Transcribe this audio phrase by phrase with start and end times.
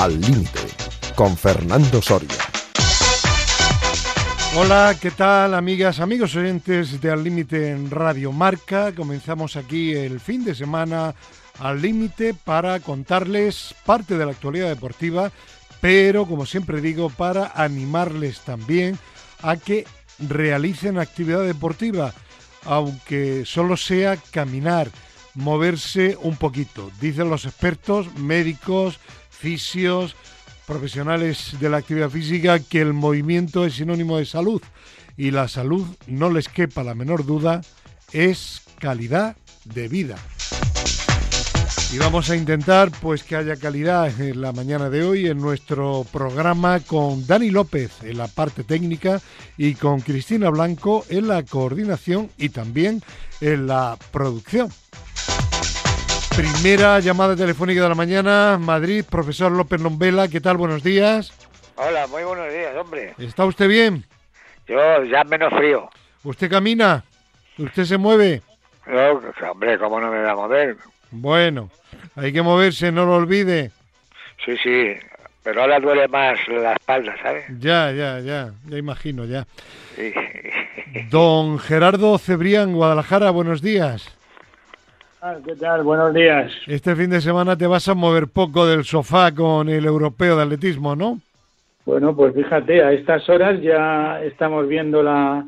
[0.00, 0.60] Al Límite,
[1.14, 2.30] con Fernando Soria.
[4.56, 8.94] Hola, ¿qué tal amigas, amigos oyentes de Al Límite en Radio Marca?
[8.94, 11.14] Comenzamos aquí el fin de semana
[11.58, 15.32] al límite para contarles parte de la actualidad deportiva,
[15.82, 18.98] pero como siempre digo, para animarles también
[19.42, 19.84] a que
[20.18, 22.14] realicen actividad deportiva,
[22.64, 24.90] aunque solo sea caminar,
[25.34, 26.90] moverse un poquito.
[27.02, 28.98] Dicen los expertos, médicos,
[30.66, 34.62] profesionales de la actividad física que el movimiento es sinónimo de salud
[35.16, 37.60] y la salud, no les quepa la menor duda,
[38.12, 40.16] es calidad de vida.
[41.92, 46.06] Y vamos a intentar pues que haya calidad en la mañana de hoy en nuestro
[46.12, 49.20] programa con Dani López en la parte técnica
[49.56, 53.02] y con Cristina Blanco en la coordinación y también
[53.40, 54.70] en la producción.
[56.40, 60.56] Primera llamada telefónica de la mañana, Madrid, profesor López Lombela, ¿qué tal?
[60.56, 61.34] Buenos días.
[61.76, 63.12] Hola, muy buenos días, hombre.
[63.18, 64.06] ¿Está usted bien?
[64.66, 65.90] Yo ya menos frío.
[66.24, 67.04] ¿Usted camina?
[67.58, 68.40] ¿Usted se mueve?
[68.86, 69.20] No,
[69.50, 70.76] hombre, ¿cómo no me voy a mover?
[71.10, 71.68] Bueno,
[72.16, 73.70] hay que moverse, no lo olvide.
[74.42, 74.94] Sí, sí,
[75.42, 77.44] pero ahora duele más la espalda, ¿sabes?
[77.58, 79.46] Ya, ya, ya, ya imagino, ya.
[79.94, 80.10] Sí.
[81.10, 84.16] Don Gerardo Cebrián, Guadalajara, buenos días.
[85.22, 85.82] Ah, ¿Qué tal?
[85.84, 86.50] Buenos días.
[86.66, 90.42] Este fin de semana te vas a mover poco del sofá con el europeo de
[90.44, 91.18] atletismo, ¿no?
[91.84, 95.44] Bueno, pues fíjate, a estas horas ya estamos viendo la,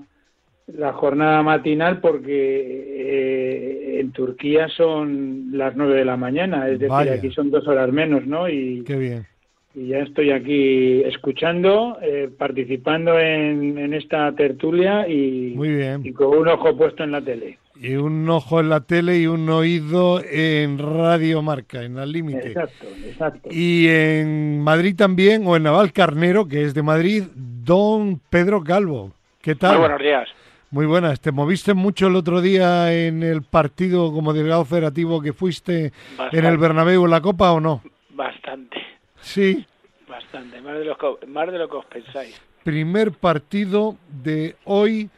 [0.67, 6.89] la jornada matinal porque eh, en Turquía son las nueve de la mañana, es decir,
[6.89, 7.15] Vaya.
[7.15, 8.49] aquí son dos horas menos, ¿no?
[8.49, 9.27] Y, Qué bien.
[9.75, 16.03] y ya estoy aquí escuchando, eh, participando en, en esta tertulia y, Muy bien.
[16.05, 17.59] y con un ojo puesto en la tele.
[17.85, 22.49] Y un ojo en la tele y un oído en Radio Marca, en Al Límite.
[22.53, 23.49] Exacto, exacto.
[23.51, 29.11] Y en Madrid también, o en Naval Carnero, que es de Madrid, don Pedro Calvo.
[29.41, 29.73] ¿Qué tal?
[29.73, 30.29] Muy buenos días.
[30.71, 31.21] Muy buenas.
[31.21, 36.39] ¿Te moviste mucho el otro día en el partido como delegado federativo que fuiste Bastante.
[36.39, 37.83] en el Bernabéu en la Copa o no?
[38.11, 38.77] Bastante,
[39.21, 39.67] Sí.
[40.09, 40.61] bastante.
[40.61, 42.41] Más de lo que, más de lo que os pensáis.
[42.63, 45.11] Primer partido de hoy,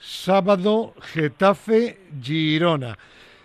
[0.00, 2.98] sábado, Getafe-Girona.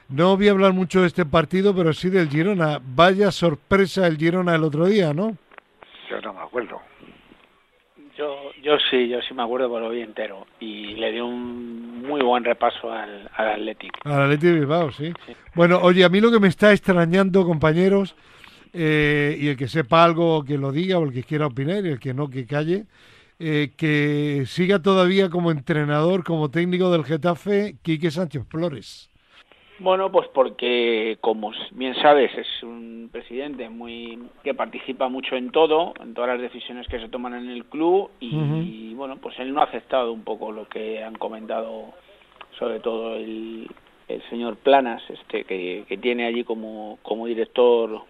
[0.09, 2.79] No voy a hablar mucho de este partido, pero sí del Girona.
[2.83, 5.37] Vaya sorpresa el Girona el otro día, ¿no?
[6.09, 6.79] Yo no me acuerdo.
[8.17, 10.45] Yo, yo sí, yo sí me acuerdo por lo vi entero.
[10.59, 13.91] Y le dio un muy buen repaso al, al Athletic.
[14.05, 15.11] Al Atleti de Bilbao, sí.
[15.55, 18.15] Bueno, oye, a mí lo que me está extrañando, compañeros,
[18.73, 21.89] eh, y el que sepa algo que lo diga, o el que quiera opinar, y
[21.89, 22.85] el que no que calle,
[23.39, 29.09] eh, que siga todavía como entrenador, como técnico del Getafe, Quique Sánchez Flores.
[29.79, 35.93] Bueno, pues porque, como bien sabes, es un presidente muy que participa mucho en todo,
[36.01, 39.59] en todas las decisiones que se toman en el club y, bueno, pues él no
[39.59, 41.93] ha aceptado un poco lo que han comentado,
[42.57, 43.69] sobre todo el,
[44.07, 48.01] el señor Planas, este que, que tiene allí como, como director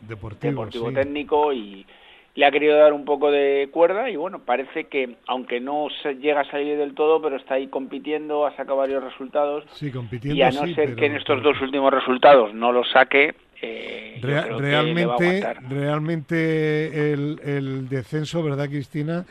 [0.00, 0.94] Deportivo, deportivo sí.
[0.94, 1.86] técnico y
[2.34, 6.14] le ha querido dar un poco de cuerda y bueno, parece que aunque no se
[6.14, 10.36] llega a salir del todo, pero está ahí compitiendo, ha sacado varios resultados Sí, compitiendo.
[10.38, 13.34] y a no sí, ser pero- que en estos dos últimos resultados no lo saque,
[13.60, 19.24] eh, yo Rea- creo que le va a realmente, realmente el, el descenso, ¿verdad, Cristina?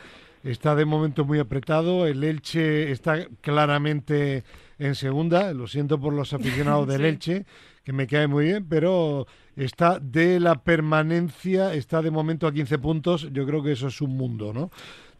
[0.44, 2.06] Está de momento muy apretado.
[2.06, 4.42] El Elche está claramente
[4.78, 5.52] en segunda.
[5.52, 7.44] Lo siento por los aficionados del Elche,
[7.84, 9.26] que me cae muy bien, pero
[9.56, 13.28] está de la permanencia, está de momento a 15 puntos.
[13.32, 14.70] Yo creo que eso es un mundo, ¿no?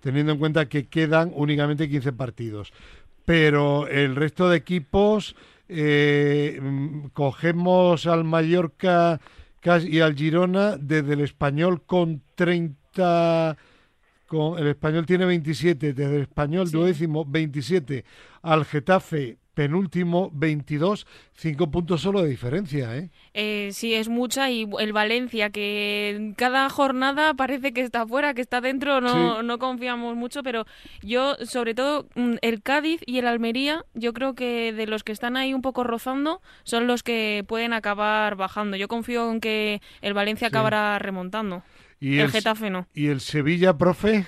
[0.01, 2.73] Teniendo en cuenta que quedan únicamente 15 partidos.
[3.25, 5.37] Pero el resto de equipos,
[5.69, 9.21] eh, mm, cogemos al Mallorca
[9.65, 13.57] y al Girona desde el español con 30
[14.27, 18.05] con el español tiene 27, desde el español duodécimo 27
[18.41, 23.11] al Getafe penúltimo 22, cinco puntos solo de diferencia, ¿eh?
[23.35, 28.41] Eh, sí, es mucha y el Valencia, que cada jornada parece que está fuera, que
[28.41, 29.47] está dentro, no, Sí.
[29.47, 30.65] no confiamos mucho, pero
[31.03, 35.13] yo, sobre todo, mm, el Cádiz y el Almería, yo creo que de los que
[35.13, 38.77] están ahí un poco rozando, son los que pueden acabar bajando.
[38.77, 40.55] Yo confío en que el Valencia Sí.
[40.55, 41.63] acabará remontando.
[42.01, 42.87] Y el el, Getafe no.
[42.95, 44.27] y el Sevilla, profe,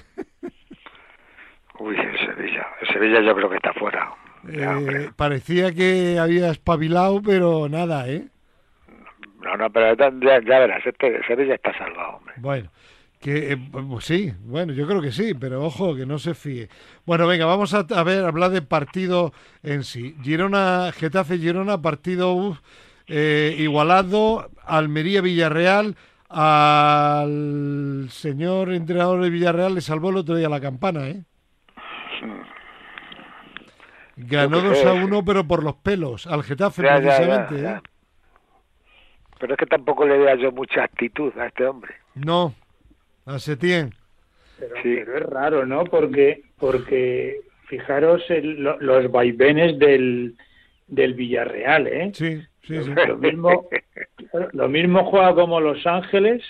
[1.80, 2.66] Uy, el Sevilla.
[2.82, 4.14] El Sevilla yo creo que está fuera.
[4.48, 8.28] Eh, parecía que había espabilado, pero nada, ¿eh?
[9.42, 10.10] No, no, pero ya,
[10.40, 12.34] ya- verás, este Sevilla está salvado, hombre.
[12.38, 12.70] Bueno,
[13.20, 16.68] que eh, pues sí, bueno, yo creo que sí, pero ojo, que no se fíe.
[17.04, 19.32] Bueno, venga, vamos a, a ver, hablar de partido
[19.62, 20.16] en sí.
[20.22, 22.58] Girona, Getafe, Girona, partido
[23.06, 25.96] eh, igualado, Almería, Villarreal,
[26.28, 31.22] al señor entrenador de Villarreal le salvó el otro día la campana, ¿eh?
[34.16, 34.88] Ganó Yo qué 2 sé.
[34.88, 37.62] a 1, pero por los pelos, al Getafe Ya, ya, ya, precisamente.
[37.62, 37.76] ya.
[37.76, 37.80] ¿eh?
[39.40, 41.94] Pero es que tampoco le veo yo mucha actitud a este hombre.
[42.14, 42.54] No,
[43.26, 43.92] a Setién.
[44.58, 44.96] Pero, Sí.
[45.04, 45.84] pero es raro, ¿no?
[45.84, 50.36] Porque, porque fijaros el- lo- los vaivenes del,
[50.86, 52.10] del Villarreal, ¿eh?
[52.14, 52.92] Sí, sí, sí.
[53.08, 53.68] Lo mismo,
[54.52, 56.42] lo mismo juega como Los Ángeles,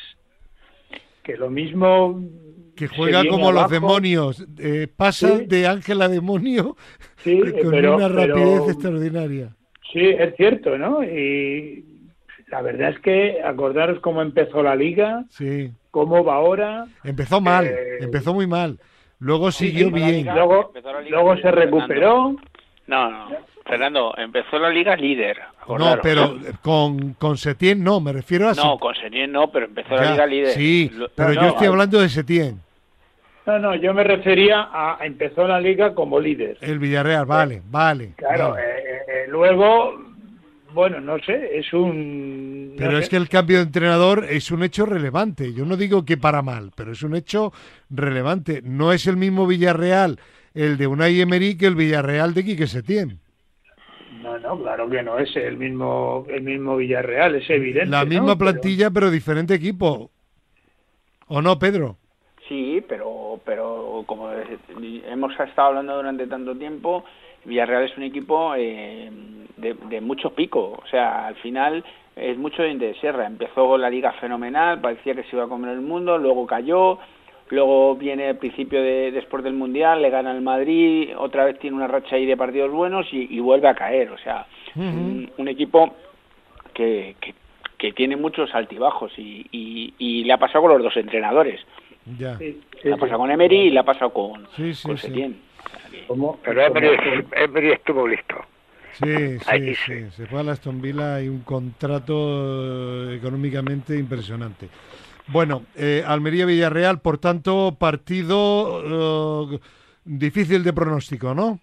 [1.22, 2.20] que lo mismo
[2.76, 4.44] Que juega como los demonios.
[4.58, 5.46] eh, pasa Sí.
[5.46, 6.76] de ángel a demonio
[7.16, 9.48] Sí, con pero, una rapidez pero- extraordinaria.
[9.92, 11.02] sí, es cierto, ¿no?
[11.04, 11.84] Y
[12.48, 15.70] la verdad es que acordaros cómo empezó la liga, Sí.
[15.90, 18.78] cómo va ahora, Empezó mal, Eh, empezó muy mal.
[19.20, 20.16] Luego siguió bien.
[20.18, 20.34] liga.
[20.34, 20.72] luego,
[21.08, 21.78] luego se Fernando.
[21.78, 22.36] recuperó.
[22.86, 23.28] No, no.
[23.66, 25.38] Fernando, empezó la liga líder.
[25.66, 28.54] No, pero con, con Setién no, me refiero a...
[28.54, 30.50] No, con Setién no, pero empezó Ya, la liga líder.
[30.50, 32.60] Sí, pero no, yo no, estoy hablando de Setién.
[33.46, 36.58] No, no, yo me refería a empezó la liga como líder.
[36.60, 38.12] El Villarreal, vale, vale.
[38.16, 38.62] Claro, vale.
[38.62, 39.98] eh, eh, eh, luego,
[40.72, 42.70] bueno, no sé, es un...
[42.70, 42.98] no Pero sé.
[43.04, 45.52] es que el cambio de entrenador es un hecho relevante.
[45.54, 47.52] Yo no digo que para mal, pero es un hecho
[47.90, 48.60] relevante.
[48.62, 50.18] No es el mismo Villarreal
[50.54, 53.20] el de Unai Emery que el Villarreal de Quique Setién.
[54.40, 57.90] No, no, claro que no es el mismo, el mismo Villarreal, es evidente.
[57.90, 60.10] La misma plantilla, pero diferente equipo.
[61.28, 61.96] ¿O no, Pedro?
[62.48, 67.04] Sí, pero, pero como hemos estado hablando durante tanto tiempo,
[67.44, 69.10] Villarreal es un equipo eh,
[69.56, 70.80] de, de mucho pico.
[70.82, 71.84] O sea, al final
[72.16, 73.26] es mucho de sierra.
[73.26, 76.98] Empezó la liga fenomenal, parecía que se iba a comer el mundo, luego cayó,
[77.50, 81.76] luego viene el principio de, después del Mundial, le gana el Madrid, otra vez tiene
[81.76, 84.10] una racha ahí de partidos buenos y, y vuelve a caer.
[84.10, 85.94] O sea, un, un equipo
[86.72, 87.34] que, que,
[87.78, 91.60] que tiene muchos altibajos y, y, y le ha pasado con los dos entrenadores.
[92.18, 92.36] Ya.
[92.38, 93.00] Sí, sí, Le ha sí.
[93.00, 95.06] pasado con Emery y le ha pasado con, Sí, sí, con sí.
[95.06, 95.36] Setién.
[96.08, 98.36] O sea Pero Emery, Emery estuvo listo.
[98.92, 99.74] Sí, sí, sí.
[99.74, 100.10] sí.
[100.10, 104.68] Se fue a la Aston Villa y un contrato económicamente impresionante.
[105.28, 109.58] Bueno, eh, Almería-Villarreal, por tanto, partido eh,
[110.04, 111.60] difícil de pronóstico, ¿no?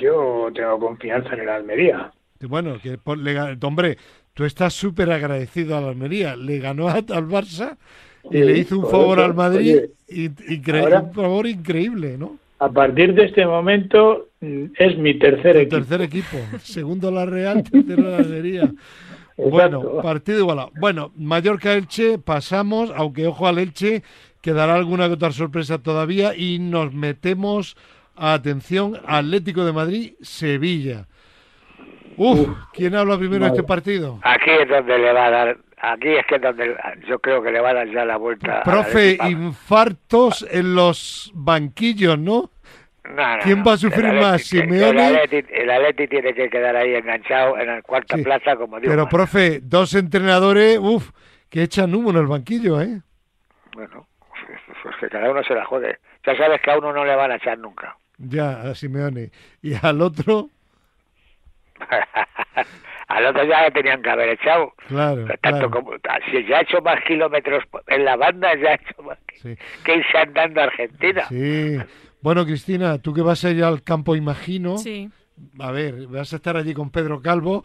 [0.00, 2.12] Yo tengo confianza en el Almería.
[2.40, 3.96] Bueno, que por- le hombre,
[4.34, 6.34] tú estás súper agradecido a la Almería.
[6.36, 7.76] Le ganó a- al Barça
[8.24, 9.90] y Sí, le hizo un favor eso, al Madrid, oye,
[10.48, 12.38] incre- ahora- un favor increíble, ¿no?
[12.58, 15.76] A partir de este momento mm, es mi tercer equipo.
[15.76, 16.36] tercer equipo.
[16.62, 18.62] Segundo la Real, tercero la Almería.
[19.36, 20.70] Bueno, partido igualado.
[20.78, 24.02] Bueno, Mallorca-Elche, pasamos, aunque ojo al Elche,
[24.40, 27.76] quedará alguna que otra sorpresa todavía y nos metemos,
[28.16, 31.06] atención, Atlético de Madrid-Sevilla.
[32.16, 34.20] Uf, ¿quién habla primero de este partido?
[34.22, 36.76] Aquí es donde le va a dar, aquí es que es donde
[37.08, 38.52] yo creo que le va a dar ya la vuelta.
[38.52, 42.50] a la Profe, infartos en los banquillos, ¿no?
[43.04, 45.08] No, no, ¿quién va a sufrir El más, Simeone?
[45.08, 48.22] El Atleti, el Atleti tiene que quedar ahí enganchado en la cuarta Sí.
[48.22, 48.92] plaza, como digo.
[48.92, 51.10] Pero, profe, dos entrenadores, uf,
[51.50, 53.00] que echan humo en el banquillo, ¿eh?
[53.74, 54.06] Bueno,
[54.82, 55.98] pues que cada uno se la juegue.
[56.24, 57.96] Ya sabes que a uno no le van a echar nunca.
[58.18, 59.30] Ya, a Simeone.
[59.62, 60.48] Y al otro,
[63.08, 64.72] Al otro ya le tenían que haber echado.
[64.88, 65.70] claro, Tanto claro.
[65.70, 65.92] como,
[66.30, 69.56] si ya ha hecho más kilómetros en la banda, ya ha hecho más que, Sí.
[69.84, 71.24] que irse andando a Argentina.
[71.28, 71.78] Sí.
[72.22, 74.78] Bueno, Cristina, tú que vas a ir al campo, imagino.
[74.78, 75.10] Sí.
[75.58, 77.64] A ver, vas a estar allí con Pedro Calvo.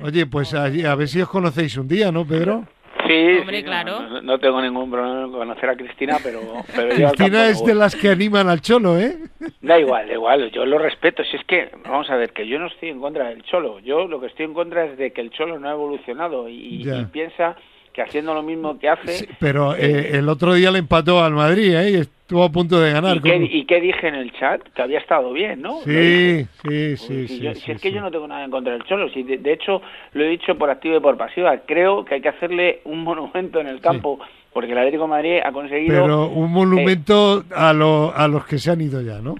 [0.00, 2.64] Oye, pues allí, a ver si os conocéis un día, ¿no, Pedro?
[3.04, 4.02] Sí, Hombre, sí, claro.
[4.02, 6.40] No, no tengo ningún problema en conocer a Cristina, pero,
[6.94, 9.18] Cristina es de las que animan al cholo, ¿eh?
[9.60, 11.24] Da igual, da igual, yo lo respeto.
[11.24, 13.80] Si es que, vamos a ver, que yo no estoy en contra del Cholo.
[13.80, 16.86] Yo lo que estoy en contra es de que el Cholo no ha evolucionado y
[17.12, 17.56] piensa
[17.96, 19.08] que haciendo lo mismo que hace.
[19.08, 21.90] Sí, pero eh, el otro día le empató al Madrid, ¿eh?
[21.92, 23.16] Y estuvo a punto de ganar.
[23.16, 24.60] ¿Y qué, con- y qué dije en el chat?
[24.74, 25.78] Que había estado bien, ¿no?
[25.80, 27.40] Sí, sí, sí, si sí.
[27.42, 29.38] yo- sí, si es que yo no tengo nada en contra del Cholo, si de,
[29.38, 29.80] de hecho
[30.12, 33.60] lo he dicho por activa y por pasiva, creo que hay que hacerle un monumento
[33.60, 34.20] en el campo,
[34.52, 36.02] porque el Atlético de Madrid ha conseguido...
[36.02, 39.36] Pero un monumento a, lo- a los que se han ido ya, ¿no?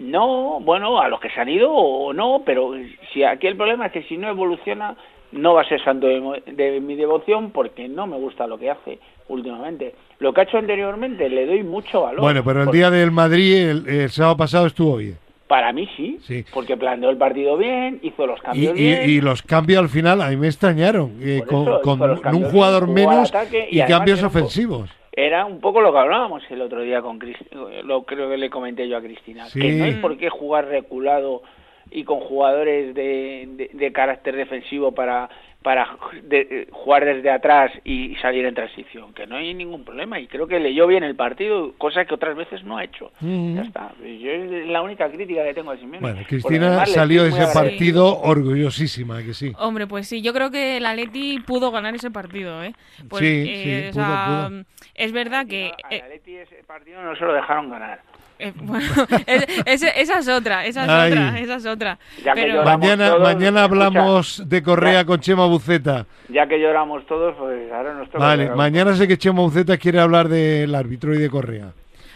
[0.00, 2.72] No, bueno, a los que se han ido o no, pero
[3.12, 4.96] si aquí el problema es que si no evoluciona
[5.32, 8.70] no va a ser santo de, de mi devoción porque no me gusta lo que
[8.70, 9.94] hace últimamente.
[10.18, 12.20] Lo que ha hecho anteriormente le doy mucho valor.
[12.20, 15.16] Bueno, pero el día del Madrid, el, el sábado pasado, estuvo bien.
[15.46, 16.44] Para mí sí, Sí.
[16.54, 19.10] porque planteó el partido bien, hizo los cambios y- bien.
[19.10, 21.16] y los cambios al final, a mí me extrañaron.
[21.20, 23.32] eh, con eso, un jugador menos
[23.70, 24.90] y cambios ofensivos.
[25.12, 28.48] Era un poco lo que hablábamos el otro día con Cristina, lo creo que le
[28.48, 29.60] comenté yo a Cristina, Sí.
[29.60, 31.42] que no hay por qué jugar reculado
[31.90, 35.28] y con jugadores de, de, de carácter defensivo para,
[35.62, 40.18] para de- eh, jugar desde atrás y salir en transición, que no hay ningún problema
[40.20, 43.10] y creo que leyó bien el partido, cosa que otras veces no ha hecho.
[43.20, 43.92] Ya está.
[44.00, 46.00] Yo es la única crítica que tengo a Simeone.
[46.00, 47.70] Bueno, Cristina salió de ese agradecido.
[47.70, 49.52] partido orgullosísima, que sí.
[49.58, 52.72] Hombre, pues sí, yo creo que el Atleti pudo ganar ese partido, ¿eh?
[53.08, 54.64] Pues, Sí, eh, sí, o pudo, sea, pudo.
[54.94, 55.68] Es verdad que...
[55.70, 58.00] No, al eh, Atleti ese partido no se lo dejaron ganar.
[58.40, 58.86] Eh, bueno,
[59.26, 61.12] es- esa es otra, esa es Ay.
[61.12, 61.98] otra, esa es otra.
[62.24, 66.06] Ya que Pero- lloramos Mañana, todos, mañana escucha, hablamos de Correa con Chema Buceta.
[66.28, 70.00] Ya que lloramos todos, pues ahora nos toca Vale, mañana sé que Chema Buceta quiere
[70.00, 71.72] hablar del árbitro y de Correa.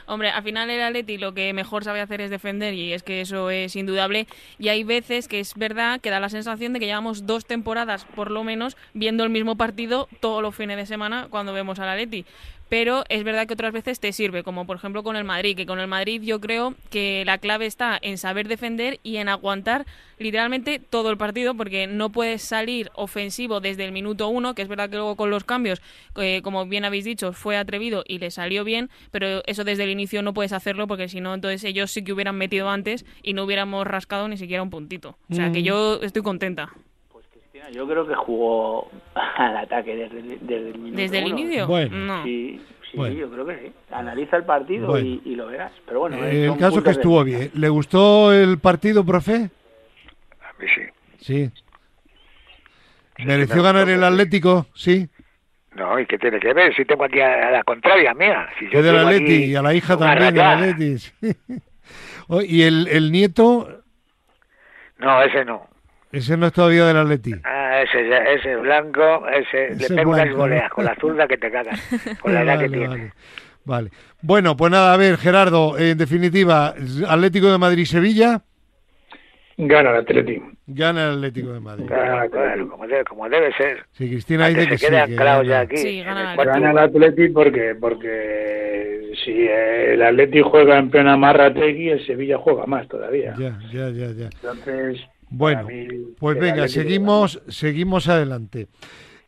[0.07, 3.23] Hombre, al final el Atleti lo que mejor sabe hacer es defender y es que
[3.23, 4.27] eso es indudable.
[4.59, 8.05] Y hay veces que es verdad que da la sensación de que llevamos dos temporadas,
[8.15, 11.89] por lo menos, viendo el mismo partido todos los fines de semana cuando vemos al
[11.89, 12.27] Atleti.
[12.75, 15.65] Pero es verdad que otras veces te sirve, como por ejemplo con el Madrid, que
[15.65, 19.87] con el Madrid yo creo que la clave está en saber defender y en aguantar
[20.19, 24.67] literalmente todo el partido, porque no puedes salir ofensivo desde el minuto uno, que es
[24.69, 25.81] verdad que luego con los cambios,
[26.17, 29.91] eh, como bien habéis dicho, fue atrevido y le salió bien, pero eso desde el
[29.91, 33.35] inicio no puedes hacerlo, porque si no, entonces ellos sí que hubieran metido antes y
[33.35, 35.17] no hubiéramos rascado ni siquiera un puntito.
[35.31, 35.65] O sea que Mm.
[35.65, 36.73] yo estoy contenta.
[37.73, 38.91] Yo creo que jugó
[39.37, 41.39] al ataque desde, desde el minuto ¿Desde el uno.
[41.39, 41.67] inicio?
[41.67, 41.97] Bueno.
[41.97, 42.25] No.
[42.25, 43.15] Sí, sí, Bueno.
[43.17, 43.73] yo creo que sí.
[43.91, 45.07] Analiza el partido Bueno.
[45.07, 45.73] y, y lo verás.
[45.87, 47.51] Pero bueno, Eh, el son caso es que de estuvo bien.
[47.55, 49.35] ¿Le gustó el partido, profe?
[50.41, 50.83] A mí sí.
[51.19, 51.51] Sí.
[53.17, 54.03] Sí, ¿Mereció me ganar el.
[54.03, 54.67] Atlético?
[54.75, 55.09] Sí.
[55.77, 56.75] No, ¿y qué tiene que ver?
[56.75, 58.49] Si tengo aquí a, a la contraria mía.
[58.59, 60.43] Si Yo del Atleti y a la hija también del.
[60.45, 60.97] Atleti.
[62.29, 63.83] Oh, ¿Y el, el nieto?
[64.99, 65.69] No, ese no.
[66.15, 67.33] Ese no es todavía del Atleti.
[67.45, 70.37] Ah, ese, ese blanco, ese, Ese le pego unas ¿no?
[70.71, 71.81] con la zurda que te cagas,
[72.21, 72.89] con la edad vale, que tiene.
[72.89, 73.13] vale,
[73.65, 73.91] vale.
[74.23, 76.75] Bueno, pues nada, a ver, Gerardo, en definitiva,
[77.09, 78.43] Atlético de Madrid-Sevilla,
[79.57, 80.43] Gana el Atleti.
[80.67, 81.87] gana el Atlético de Madrid.
[81.87, 83.85] Claro, claro, como debe, como debe ser.
[83.93, 84.91] Sí, Cristina Para dice que que se sí.
[84.91, 85.49] quede que anclado gana.
[85.49, 85.77] ya aquí.
[85.77, 86.79] Sí, gana el Gana el.
[86.79, 93.35] Atleti porque, porque si el Atleti juega en plena Marrategui, el Sevilla juega más todavía.
[93.39, 94.25] Ya, ya, ya, ya.
[94.25, 95.01] Entonces,
[95.37, 95.87] Bueno, mí,
[96.19, 98.69] pues venga, seguimos, seguimos adelante.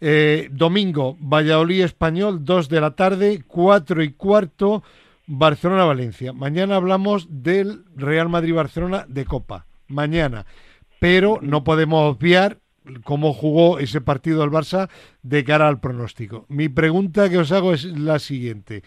[0.00, 4.82] Eh, domingo, Valladolid Español, 2 de la tarde, 4 y cuarto,
[5.26, 6.32] Barcelona-Valencia.
[6.32, 9.66] Mañana hablamos del Real Madrid-Barcelona de Copa.
[9.88, 10.46] Mañana.
[11.00, 12.58] Pero no podemos obviar
[13.04, 14.88] cómo jugó ese partido el Barça
[15.22, 16.46] de cara al pronóstico.
[16.48, 18.82] Mi pregunta que os hago es la siguiente.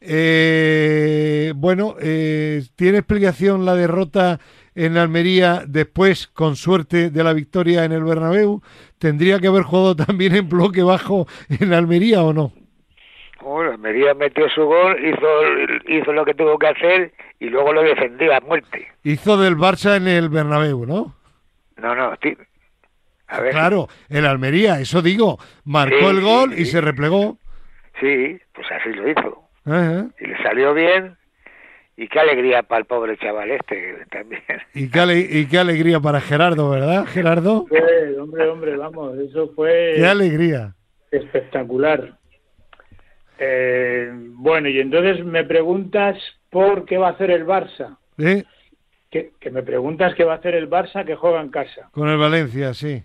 [0.00, 4.40] Eh, bueno, eh, ¿tiene explicación la derrota
[4.76, 8.62] en Almería después, con suerte, de la victoria en el Bernabéu?
[8.98, 12.52] ¿Tendría que haber jugado también en bloque bajo en Almería o no?
[13.42, 15.26] Bueno, Almería metió su gol, hizo,
[15.88, 18.88] hizo lo que tuvo que hacer y luego lo defendió a muerte.
[19.04, 21.14] Hizo del Barça en el Bernabéu, ¿no?
[21.76, 22.36] No, no, ti-
[23.28, 23.52] a ver.
[23.52, 26.70] Claro, el Almería, eso digo, marcó Sí, el gol sí, y sí.
[26.72, 27.38] se replegó.
[28.00, 29.42] Sí, pues así lo hizo.
[29.64, 30.06] Ajá.
[30.20, 31.16] Y le salió bien.
[31.98, 34.42] Y qué alegría para el pobre chaval este también.
[34.74, 37.60] Y qué, ale- y qué alegría para Gerardo, ¿verdad, Gerardo?
[37.62, 40.74] Hombre, hombre, hombre, vamos, eso fue Qué alegría.
[41.10, 42.18] espectacular.
[43.38, 46.16] Eh, bueno, y entonces me preguntas
[46.50, 47.96] por qué va a hacer el Barça.
[48.18, 48.44] ¿Eh?
[49.10, 51.88] Que, que me preguntas qué va a hacer el Barça que juega en casa.
[51.92, 53.02] Con el Valencia, sí.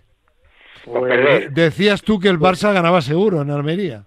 [0.84, 1.54] Pues.
[1.54, 4.04] Decías tú que el Barça ganaba seguro en Almería.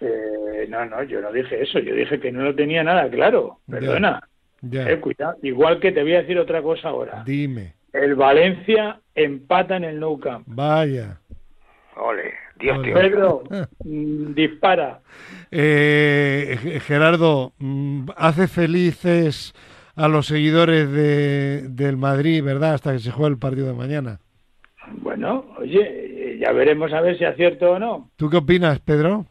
[0.00, 0.37] eh,
[0.68, 3.58] no, no, yo no dije eso, yo dije que no lo tenía nada claro.
[3.68, 4.22] Perdona,
[4.62, 4.90] Ya.
[4.90, 5.36] eh, cuidado.
[5.42, 7.22] Igual que te voy a decir otra cosa ahora.
[7.24, 7.74] Dime.
[7.92, 10.44] El Valencia empata en el Nou Camp.
[10.46, 11.18] Vaya.
[11.96, 12.92] Ole, Dios Ole.
[12.92, 13.42] Pedro,
[13.84, 15.00] mm, dispara.
[15.50, 19.54] Eh, Ge- Gerardo, mm, hace felices
[19.96, 22.74] a los seguidores de, del Madrid, ¿verdad?
[22.74, 24.20] Hasta que se juegue el partido de mañana.
[24.92, 28.10] Bueno, oye, ya veremos a ver si acierto o no.
[28.16, 29.26] ¿Tú qué opinas, Pedro?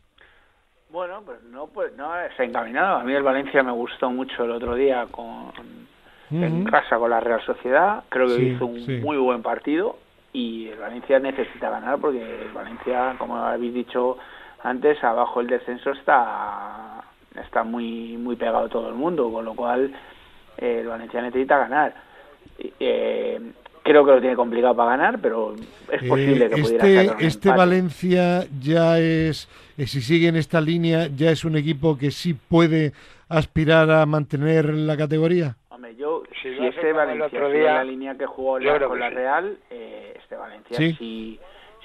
[0.98, 2.98] Bueno, pues no, pues no es encaminado.
[2.98, 5.52] A mí el Valencia me gustó mucho el otro día con
[6.32, 8.04] en casa con la Real Sociedad.
[8.10, 8.98] Creo que Sí, hizo un sí.
[9.04, 9.98] muy buen partido
[10.34, 14.18] y el Valencia necesita ganar porque el Valencia, como habéis dicho
[14.64, 17.04] antes, abajo el descenso está
[17.36, 19.94] está muy muy pegado todo el mundo, con lo cual
[20.58, 21.94] eh, el Valencia necesita ganar.
[22.58, 23.40] Eh,
[23.88, 25.56] creo que lo tiene complicado para ganar, pero
[25.92, 27.58] es posible Eh, que pudiera este sacar un este empate.
[27.58, 32.34] Valencia ya es, eh, si sigue en esta línea, ya es un equipo que sí
[32.34, 32.92] puede
[33.30, 35.56] aspirar a mantener la categoría.
[35.70, 39.10] Hombre, yo, Si si, este Valencia sigue la línea que jugó la- con que la
[39.10, 39.16] sí.
[39.16, 40.96] Real, eh, este Valencia Sí.
[40.98, 41.40] sí.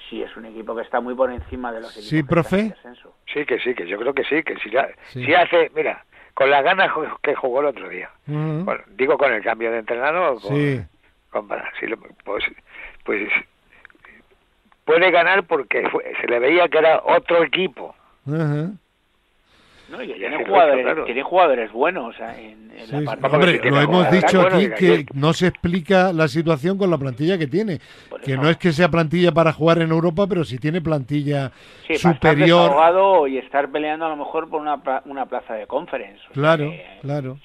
[0.09, 2.55] sí, es un equipo que está muy por encima de los equipos Sí, que profe.
[2.57, 3.13] están en descenso.
[3.33, 5.25] Sí, que sí, que yo creo que sí, que si, la- Sí.
[5.25, 6.91] si hace, mira, con las ganas
[7.21, 8.09] que jugó el otro día.
[8.27, 10.81] Bueno, digo con el cambio de entrenador, con, Sí.
[12.23, 12.43] Pues,
[13.03, 13.29] pues
[14.85, 15.83] puede ganar porque
[16.21, 17.95] se le veía que era otro equipo.
[18.25, 24.69] No, y tiene jugadores, tiene jugadores buenos en, la parte Hombre, lo hemos dicho aquí
[24.69, 27.79] que no se explica la situación con la plantilla que tiene.
[28.23, 31.51] Que no es que sea plantilla para jugar en Europa, pero si tiene plantilla
[31.85, 32.71] sí, superior.
[32.71, 36.21] Estar y estar peleando a lo mejor por una, una plaza de conference.
[36.33, 36.71] Claro,
[37.01, 37.37] claro.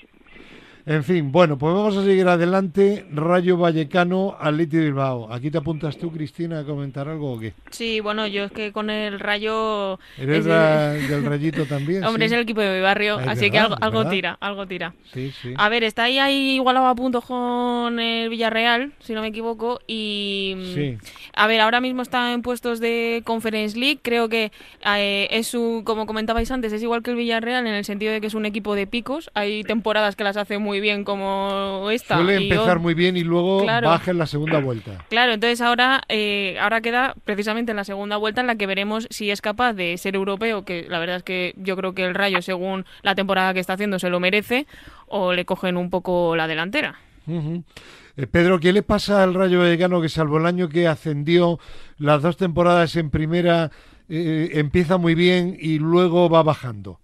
[0.88, 3.04] En fin, bueno, pues vamos a seguir adelante.
[3.12, 5.30] Rayo Vallecano, Atleti Bilbao.
[5.30, 7.52] ¿Aquí te apuntas tú, Cristina, a comentar algo o qué?
[7.68, 9.98] Sí, bueno, yo es que con el Rayo...
[10.16, 12.04] ¿Eres del Rayito también?
[12.04, 14.94] Hombre, es el equipo de mi barrio, así que algo, algo tira, algo tira.
[15.12, 15.52] Sí, sí.
[15.58, 19.80] A ver, está ahí, ahí igualado a punto con el Villarreal, si no me equivoco,
[19.86, 20.54] y...
[20.74, 20.98] Sí.
[21.38, 24.00] A ver, ahora mismo está en puestos de Conference League.
[24.02, 24.50] Creo que
[24.84, 28.20] eh, es su, como comentabais antes, es igual que el Villarreal en el sentido de
[28.20, 29.30] que es un equipo de picos.
[29.34, 32.16] Hay temporadas que las hace muy bien como esta.
[32.16, 35.04] Suele empezar muy bien y luego baja en la segunda vuelta.
[35.08, 39.06] Claro, entonces ahora, eh, ahora queda precisamente en la segunda vuelta en la que veremos
[39.10, 42.14] si es capaz de ser europeo, que la verdad es que yo creo que el
[42.14, 44.66] Rayo, según la temporada que está haciendo, se lo merece,
[45.06, 46.98] o le cogen un poco la delantera.
[47.28, 51.58] Eh, Pedro, ¿qué le pasa al Rayo Vallecano que salvo el año que ascendió
[51.98, 53.70] las dos temporadas en primera,
[54.08, 57.00] eh, empieza muy bien y luego va bajando?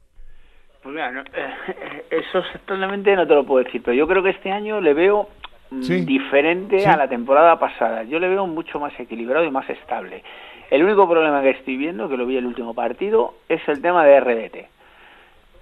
[0.84, 4.52] Pues mira, eh, eso exactamente no te lo puedo decir, pero yo creo que este
[4.52, 5.30] año le veo
[5.70, 8.02] mm, diferente a la temporada pasada.
[8.02, 10.22] Yo le veo mucho más equilibrado y más estable.
[10.70, 14.04] El único problema que estoy viendo, que lo vi el último partido, es el tema
[14.04, 14.56] de RDT.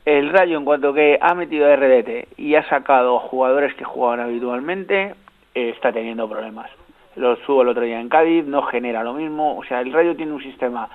[0.07, 4.19] El Rayo, en cuanto que ha metido a RDT y ha sacado jugadores que jugaban
[4.19, 5.15] habitualmente,
[5.55, 6.69] eh, está teniendo problemas.
[7.15, 9.57] Lo subo el otro día en Cádiz, no genera lo mismo.
[9.57, 10.89] O sea, el Rayo tiene un sistema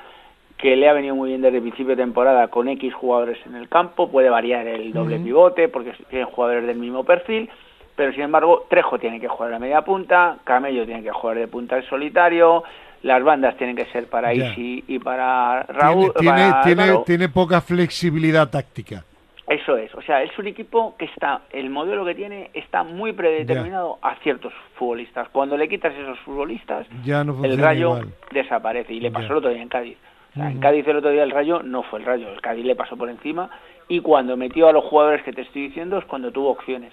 [0.58, 3.56] que le ha venido muy bien desde el principio de temporada con X jugadores en
[3.56, 7.50] el campo, puede variar el doble pivote porque tienen jugadores del mismo perfil,
[7.96, 11.48] pero sin embargo Trejo tiene que jugar a media punta, Camello tiene que jugar de
[11.48, 12.64] punta al solitario,
[13.04, 16.12] las bandas tienen que ser para Isi y para Raúl.
[16.18, 19.04] Tiene, tiene, tiene, poca flexibilidad táctica.
[19.48, 23.14] Eso es, o sea, es un equipo que está, el modelo que tiene está muy
[23.14, 25.30] predeterminado a ciertos futbolistas.
[25.30, 28.00] Cuando le quitas esos futbolistas, el Rayo
[28.32, 29.98] desaparece y le pasó el otro día en Cádiz.
[30.40, 32.96] En Cádiz el otro día el Rayo no fue el Rayo, el Cádiz le pasó
[32.96, 33.50] por encima
[33.88, 36.92] y cuando metió a los jugadores que te estoy diciendo es cuando tuvo opciones.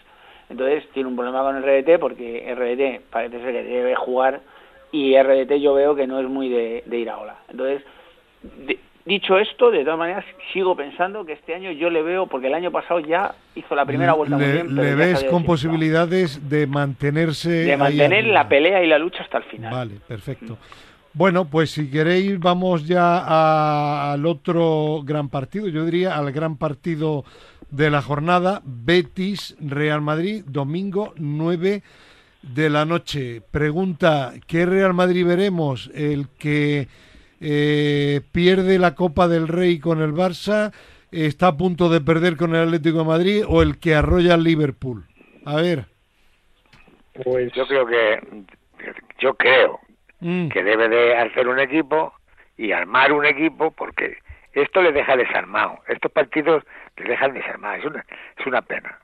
[0.49, 4.41] Entonces tiene un problema con el RDT porque RDT parece ser que debe jugar
[4.93, 7.37] y RDT yo veo que no es muy de, ir a ola.
[7.49, 7.83] Entonces,
[9.05, 12.55] dicho esto, de todas maneras sigo pensando que este año yo le veo, porque el
[12.55, 14.75] año pasado ya hizo la primera vuelta le, muy bien.
[14.77, 17.51] ¿Le ves con posibilidades de mantenerse...
[17.51, 19.73] De mantener la pelea y la lucha hasta el final.
[19.73, 20.59] Vale, perfecto.
[21.15, 27.25] Bueno, pues si queréis vamos ya al otro gran partido, yo diría al gran partido
[27.71, 31.83] de la jornada, Betis Real Madrid, domingo 9
[32.43, 33.43] de la noche.
[33.49, 35.89] Pregunta, ¿qué Real Madrid veremos?
[35.95, 36.89] ¿El que
[37.41, 40.73] eh, pierde la Copa del Rey con el Barça,
[41.13, 44.43] está a punto de perder con el Atlético de Madrid o el que arrolla al
[44.43, 45.05] Liverpool?
[45.45, 45.85] A ver.
[47.23, 48.45] Pues yo creo que
[49.21, 49.84] yo creo
[50.25, 50.49] Mm.
[50.49, 52.15] que debe de hacer un equipo
[52.57, 54.17] y armar un equipo porque
[54.55, 55.81] esto le deja desarmado.
[55.87, 56.65] Estos partidos
[56.97, 57.75] le dejan desarmado.
[57.75, 58.05] Es una,
[58.39, 58.99] es una pena.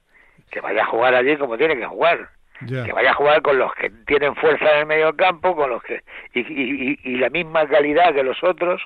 [0.51, 2.31] Que vaya a jugar allí como tiene que jugar.
[2.67, 5.83] Que vaya a jugar con los que tienen fuerza en el medio campo, con los
[5.83, 6.03] que
[6.33, 8.83] y, y, y, la misma calidad que los otros,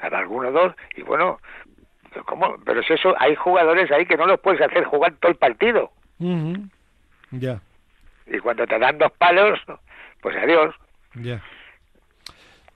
[0.00, 1.40] algunos dos, y bueno,
[2.26, 2.56] ¿cómo?
[2.64, 5.90] pero es eso, hay jugadores ahí que no los puedes hacer jugar todo el partido.
[7.30, 7.60] Ya.
[8.26, 9.60] Y cuando te dan dos palos,
[10.20, 10.74] pues adiós.
[11.14, 11.42] Ya.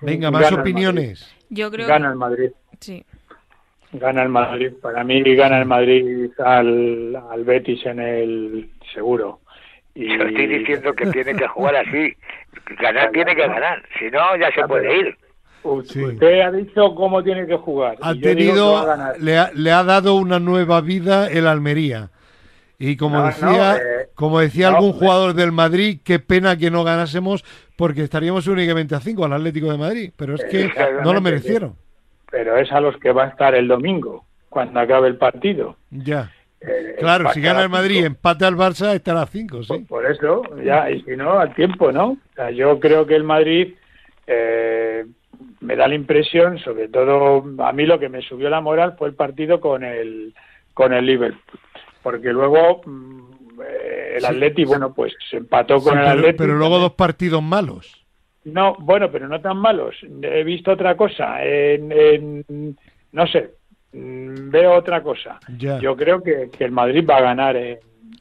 [0.00, 1.34] Venga, más opiniones.
[1.48, 2.50] Yo creo gana el Madrid.
[2.80, 3.04] Sí.
[3.92, 4.72] Gana el Madrid.
[4.80, 9.40] Para mí gana el Madrid al, al Betis en el seguro.
[9.94, 10.06] Y...
[10.16, 12.14] Yo estoy diciendo que tiene que jugar así.
[12.80, 13.82] Ganar tiene que ganar.
[13.98, 15.16] Si no, ya se puede ir.
[15.62, 17.96] Usted ha dicho cómo tiene que jugar.
[18.00, 18.86] Ha tenido,
[19.18, 22.10] le, ha, le ha dado una nueva vida el Almería.
[22.78, 27.44] Y como decía, eh, como decía algún jugador del Madrid, qué pena que no ganásemos
[27.80, 30.70] porque estaríamos únicamente a cinco al Atlético de Madrid, pero es que
[31.02, 31.76] no lo merecieron.
[32.30, 35.76] Pero es a los que va a estar el domingo, cuando acabe el partido.
[35.90, 36.30] Ya.
[36.60, 39.78] Eh, claro, si gana el Madrid, empate al Barça, estará a cinco, sí.
[39.88, 42.18] Por, eso, ya, y si no, al tiempo, ¿no?
[42.54, 43.72] yo creo que el Madrid
[44.26, 45.06] eh,
[45.60, 49.08] me da la impresión, sobre todo a mí lo que me subió la moral fue
[49.08, 50.34] el partido con el
[50.74, 51.58] con el Liverpool
[52.02, 53.29] porque luego mm,
[53.62, 56.38] el Atleti, bueno, pues se empató con el Atleti.
[56.38, 58.00] Pero luego dos partidos malos.
[58.44, 59.96] No, bueno, pero no tan malos.
[60.22, 61.44] He visto otra cosa.
[61.44, 62.76] En,
[63.12, 63.50] no sé,
[63.92, 65.38] mm, veo otra cosa.
[65.58, 67.78] Yo creo que, el Madrid va a ganar en,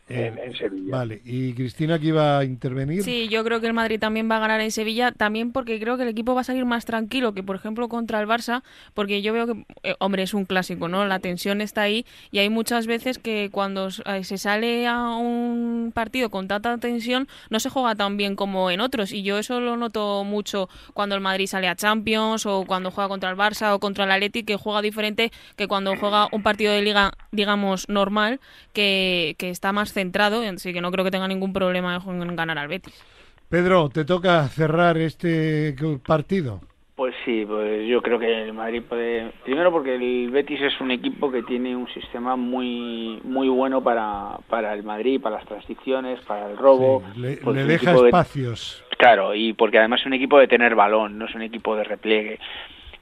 [0.09, 0.97] en, Sevilla.
[0.97, 3.03] Vale, y Cristina que iba a intervenir.
[3.03, 5.97] Sí, yo creo que el Madrid también va a ganar en Sevilla, también porque creo
[5.97, 9.21] que el equipo va a salir más tranquilo que, por ejemplo, contra el Barça, porque
[9.21, 11.05] yo veo que, eh, hombre, es un clásico, ¿no?
[11.05, 15.91] La tensión está ahí y hay muchas veces que cuando eh, se sale a un
[15.93, 19.59] partido con tanta tensión no se juega tan bien como en otros y yo eso
[19.59, 23.73] lo noto mucho cuando el Madrid sale a Champions o cuando juega contra el Barça
[23.73, 27.87] o contra el Athletic, que juega diferente que cuando juega un partido de liga, digamos,
[27.89, 28.39] normal,
[28.73, 32.57] que, que está más centrado, así que no creo que tenga ningún problema en ganar
[32.57, 33.03] al Betis.
[33.49, 36.61] Pedro, te toca cerrar este partido.
[36.95, 39.31] Pues sí, pues yo creo que el Madrid puede.
[39.43, 44.37] Primero porque el Betis es un equipo que tiene un sistema muy muy bueno para,
[44.49, 47.01] para el Madrid, para las transiciones, para el robo.
[47.15, 48.83] le, deja espacios.
[48.97, 51.85] Claro, y porque además es un equipo de tener balón, no es un equipo de
[51.85, 52.39] repliegue.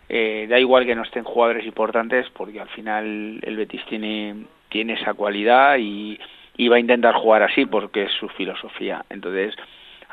[0.10, 4.94] Eh, da igual que no estén jugadores importantes porque al final el Betis tiene tiene
[4.94, 6.20] esa cualidad y,
[6.68, 9.06] va a intentar jugar así porque es su filosofía.
[9.10, 9.56] Entonces,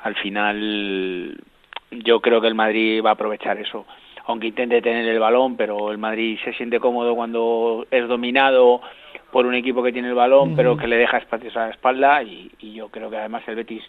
[0.02, 1.38] al final,
[1.90, 3.86] yo creo que el Madrid va a aprovechar eso.
[4.26, 8.80] Aunque intente tener el balón, pero el Madrid se siente cómodo cuando es dominado
[9.30, 12.22] por un equipo que tiene el balón, pero que le deja espacios a la espalda.
[12.22, 13.82] Y, yo creo que además el Betis,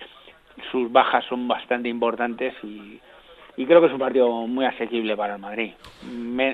[0.72, 3.00] sus bajas son bastante importantes y,
[3.65, 5.72] creo que es un partido muy asequible para el Madrid.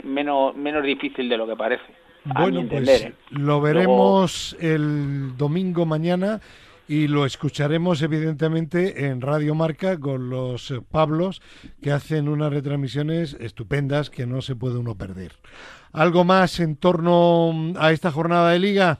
[0.04, 2.01] menos, menos difícil de lo que parece.
[2.26, 3.14] Bueno, pues ¿eh?
[3.32, 6.40] lo veremos el domingo mañana
[6.88, 11.42] y lo escucharemos evidentemente en Radio Marca con los Pablos
[11.82, 15.34] que hacen unas retransmisiones estupendas que no se puede uno perder.
[15.94, 19.00] ¿Algo más en torno a esta jornada de liga?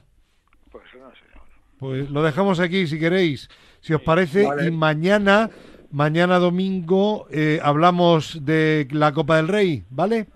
[0.70, 1.40] Pues no sé.
[1.78, 3.48] Pues lo dejamos aquí si queréis,
[3.80, 5.50] si os parece, y mañana,
[5.90, 10.28] mañana domingo, eh, hablamos de la Copa del Rey, ¿vale?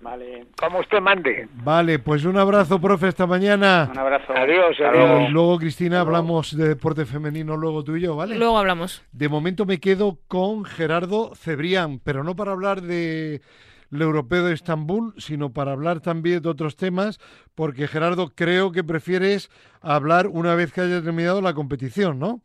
[0.00, 0.46] Vale.
[0.58, 1.48] Como usted mande.
[1.62, 3.88] Vale, pues un abrazo, profe, esta mañana.
[3.90, 4.32] Un abrazo.
[4.34, 5.28] Adiós, adiós.
[5.28, 8.36] Y luego, Cristina, hablamos de deporte femenino, luego tú y yo, ¿vale?
[8.36, 9.04] Luego hablamos.
[9.12, 13.42] De momento me quedo con Gerardo Cebrián, pero no para hablar de
[13.90, 17.18] lo europeo de Estambul, sino para hablar también de otros temas,
[17.54, 19.50] porque Gerardo, creo que prefieres
[19.82, 22.40] hablar una vez que haya terminado la competición, ¿no?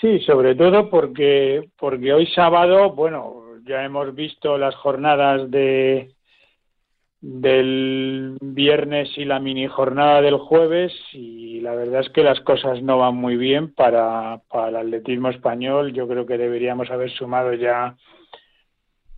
[0.00, 6.15] Sí, sobre todo porque, porque hoy sábado, bueno, ya hemos visto las jornadas de
[7.28, 12.80] del viernes y la mini jornada del jueves y la verdad es que las cosas
[12.82, 15.92] no van muy bien para, para el atletismo español.
[15.92, 17.96] Yo creo que deberíamos haber sumado ya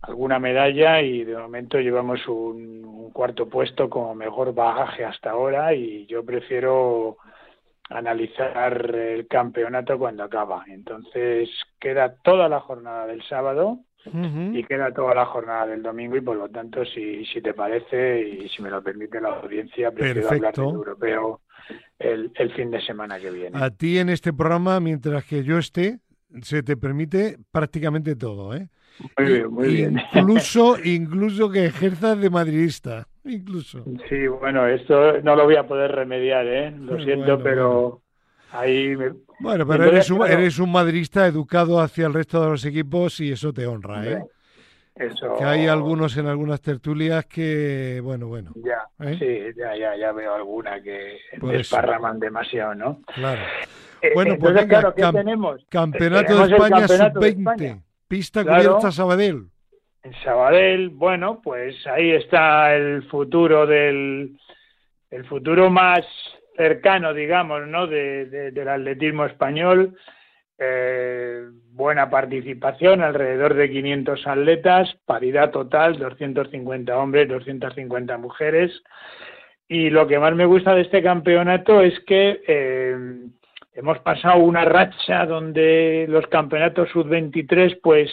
[0.01, 5.75] alguna medalla y de momento llevamos un, un cuarto puesto como mejor bagaje hasta ahora
[5.75, 7.17] y yo prefiero
[7.91, 10.63] analizar el campeonato cuando acaba.
[10.67, 11.47] Entonces
[11.79, 16.37] queda toda la jornada del sábado y queda toda la jornada del domingo y por
[16.37, 20.53] lo tanto si, si te parece y si me lo permite la audiencia prefiero hablar
[20.53, 21.41] del europeo
[21.99, 23.57] el, el fin de semana que viene.
[23.61, 25.99] A ti en este programa, mientras que yo esté,
[26.41, 28.69] se te permite prácticamente todo, ¿eh?
[29.17, 30.01] Muy bien, muy bien.
[30.13, 33.83] Incluso, incluso que ejerzas de madridista, incluso.
[34.07, 36.71] Sí, bueno, esto no lo voy a poder remediar, ¿eh?
[36.71, 38.01] Lo siento, pero
[38.51, 42.65] ahí me, bueno, pero eres un, eres un madrista educado hacia el resto de los
[42.65, 44.23] equipos y eso te honra, ¿eh?
[44.95, 45.37] Eso...
[45.37, 48.51] Que hay algunos en algunas tertulias que, bueno, bueno.
[48.55, 49.15] Ya, ¿eh?
[49.17, 53.01] sí, ya, ya, ya veo alguna que desparraman demasiado, ¿no?
[53.15, 53.41] Claro.
[54.01, 55.65] Eh, bueno, pues venga, claro, tenemos?
[55.69, 59.47] Campeonato de España sub-20, pista cubierta Sabadell.
[60.03, 64.37] En Sabadell, bueno, pues ahí está el futuro del
[65.11, 66.05] el futuro más
[66.59, 67.87] cercano, digamos, ¿no?
[67.87, 69.95] De, del atletismo español.
[70.57, 78.83] Eh, buena participación, alrededor de 500 atletas, paridad total, 250 hombres, 250 mujeres.
[79.69, 82.97] Y lo que más me gusta de este campeonato es que eh,
[83.73, 88.11] hemos pasado una racha donde los campeonatos sub-23, pues,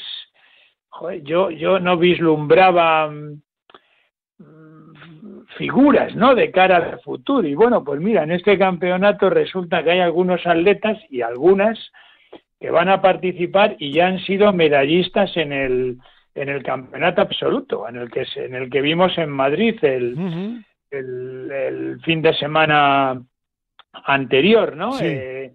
[1.24, 3.10] yo, yo no vislumbraba
[5.56, 6.34] figuras, ¿no?
[6.34, 7.46] De cara al futuro.
[7.46, 11.78] Y bueno, pues mira, en este campeonato resulta que hay algunos atletas y algunas
[12.60, 15.98] que van a participar y ya han sido medallistas en el
[16.34, 21.98] en el campeonato absoluto, en el que en el que vimos en Madrid el, el,
[22.04, 23.22] fin de semana
[24.04, 25.00] anterior, ¿no?
[25.00, 25.52] Eh,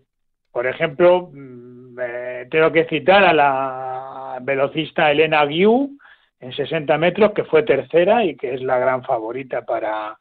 [0.52, 5.98] por ejemplo, mm, eh, tengo que citar a la velocista Elena Guiu,
[6.42, 10.18] en 60 metros, que fue tercera y que es la gran favorita para,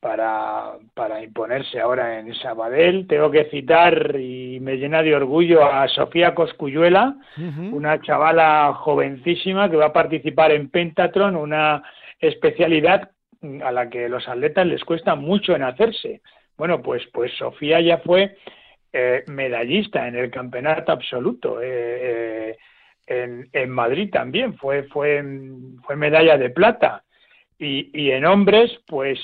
[0.00, 3.06] para, para imponerse ahora en Sabadell.
[3.08, 7.16] Tengo que citar, y me llena de orgullo, a Sofía Coscuyuela,
[7.72, 11.82] una chavala jovencísima que va a participar en Pentatron, una
[12.20, 13.10] especialidad
[13.62, 16.22] a la que los atletas les cuesta mucho en hacerse.
[16.56, 18.36] Bueno, pues, pues Sofía ya fue
[18.92, 21.58] eh, medallista en el campeonato absoluto.
[21.60, 22.56] Eh,
[23.06, 25.22] en, en, Madrid también fue, fue,
[25.84, 27.04] fue medalla de plata.
[27.58, 29.18] Y, y en hombres, pues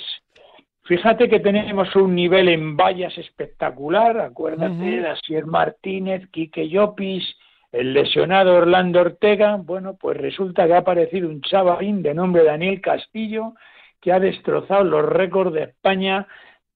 [0.85, 4.19] fíjate que tenemos un nivel en vallas espectacular.
[4.21, 7.25] Acuérdate de Asier Martínez, Quique Llopis,
[7.73, 9.57] el lesionado Orlando Ortega.
[9.57, 13.55] Bueno, pues resulta que ha aparecido un chavalín de nombre Daniel Castillo
[14.01, 16.27] que ha destrozado los récords de España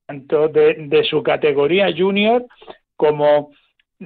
[0.06, 2.44] tanto de, de su categoría junior
[2.96, 3.50] como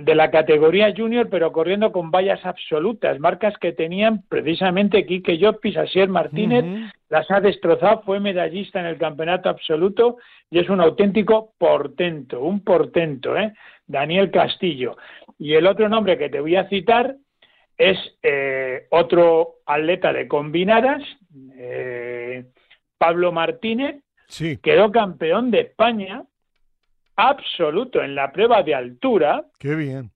[0.04, 5.76] de la categoría junior, pero corriendo con vallas absolutas, marcas que tenían precisamente Quique Llopis,
[5.76, 6.64] Asier Martínez,
[7.08, 10.18] las ha destrozado, fue medallista en el campeonato absoluto
[10.50, 13.52] y es un auténtico portento, un portento, ¿eh?
[13.86, 14.96] Daniel Castillo.
[15.38, 17.16] Y el otro nombre que te voy a citar
[17.76, 21.02] es eh, otro atleta de combinadas,
[21.56, 22.44] eh,
[22.98, 23.96] Pablo Martínez,
[24.28, 24.58] sí.
[24.62, 26.24] quedó campeón de España
[27.18, 29.44] absoluto en la prueba de altura.
[29.58, 30.10] Qué bien.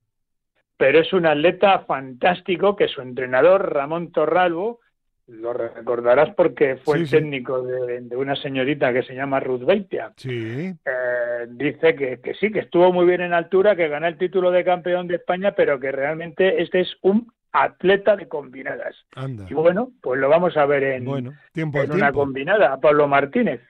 [0.77, 4.79] Pero es un atleta fantástico que su entrenador, Ramón Torralbo,
[5.27, 10.13] lo recordarás porque fue el técnico de, una señorita que se llama Ruth Beitia.
[10.17, 10.73] Sí.
[10.85, 14.51] Eh, dice que, que, sí, que estuvo muy bien en altura, que ganó el título
[14.51, 18.95] de campeón de España, pero que realmente este es un atleta de combinadas.
[19.15, 19.45] Anda.
[19.49, 23.61] Y bueno, pues lo vamos a ver en, bueno, tiempo en una combinada, Pablo Martínez.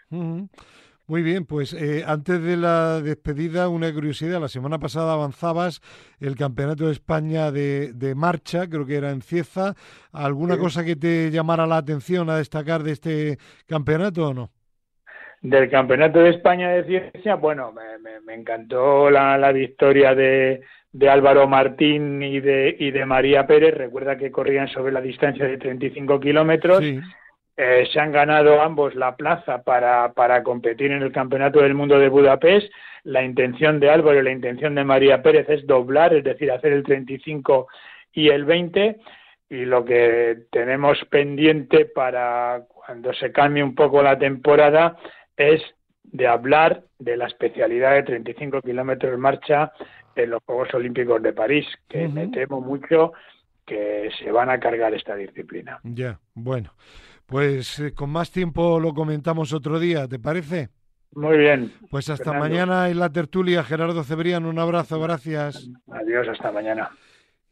[1.06, 4.40] Muy bien, pues eh, antes de la despedida, una curiosidad.
[4.40, 5.82] La semana pasada avanzabas
[6.22, 9.74] el Campeonato de España de, de marcha, creo que era en Cieza.
[10.14, 13.38] ¿Alguna cosa que te llamara la atención a destacar de este
[13.68, 14.50] campeonato o no?
[15.42, 20.62] Del Campeonato de España de Ciencia, bueno, me, me, encantó la, la victoria de,
[20.94, 23.76] de, Álvaro Martín y de, y de María Pérez.
[23.76, 26.80] Recuerda que corrían sobre la distancia de 35 kilómetros.
[26.80, 27.02] Sí
[27.56, 32.00] eh, se han ganado ambos la plaza para, para competir en el Campeonato del Mundo
[32.00, 32.72] de Budapest.
[33.04, 36.74] La intención de Álvaro y la intención de María Pérez es doblar, es decir, hacer
[36.74, 37.68] el 35
[38.14, 38.98] y el 20.
[39.50, 44.98] Y lo que tenemos pendiente para cuando se cambie un poco la temporada
[45.38, 45.62] es
[46.04, 49.72] de hablar de la especialidad de 35 kilómetros marcha
[50.16, 53.14] en los Juegos Olímpicos de París, que me temo mucho
[53.66, 55.80] que se van a cargar esta disciplina.
[55.84, 56.72] Ya, bueno.
[57.26, 60.70] Pues eh, con más tiempo lo comentamos otro día, ¿te parece?
[61.16, 61.72] Muy bien.
[61.90, 65.70] Pues hasta mañana en la tertulia, Gerardo Cebrián, un abrazo, gracias.
[65.92, 66.92] Adiós, hasta mañana.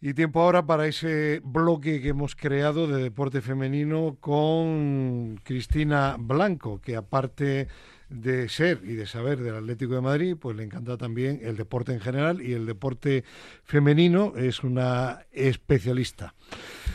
[0.04, 6.82] Y tiempo ahora para ese bloque que hemos creado de deporte femenino con Cristina Blanco,
[6.82, 7.68] que aparte
[8.10, 11.94] de ser y de saber del Atlético de Madrid, pues le encanta también el deporte
[11.94, 13.24] en general y el deporte
[13.64, 16.34] femenino es una especialista.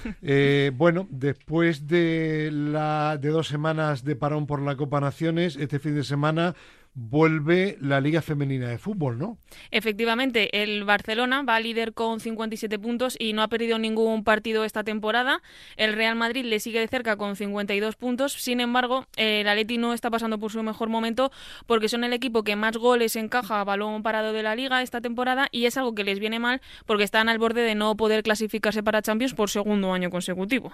[0.23, 5.79] Eh, bueno, después de, la, de dos semanas de parón por la Copa Naciones, este
[5.79, 6.55] fin de semana
[6.97, 9.37] vuelve la Liga Femenina de Fútbol, ¿no?
[9.71, 14.83] Efectivamente, el Barcelona va líder con 57 puntos y no ha perdido ningún partido esta
[14.83, 15.43] temporada.
[15.77, 18.33] El Real Madrid le sigue de cerca con 52 puntos.
[18.33, 21.31] Sin embargo, el Atleti no está pasando por su mejor momento
[21.67, 25.03] porque son el equipo que más goles encaja a balón parado de la Liga esta
[25.03, 28.23] temporada y es algo que les viene mal porque están al borde de no poder
[28.23, 30.73] clasificarse para Champions por segundo año consecutivo.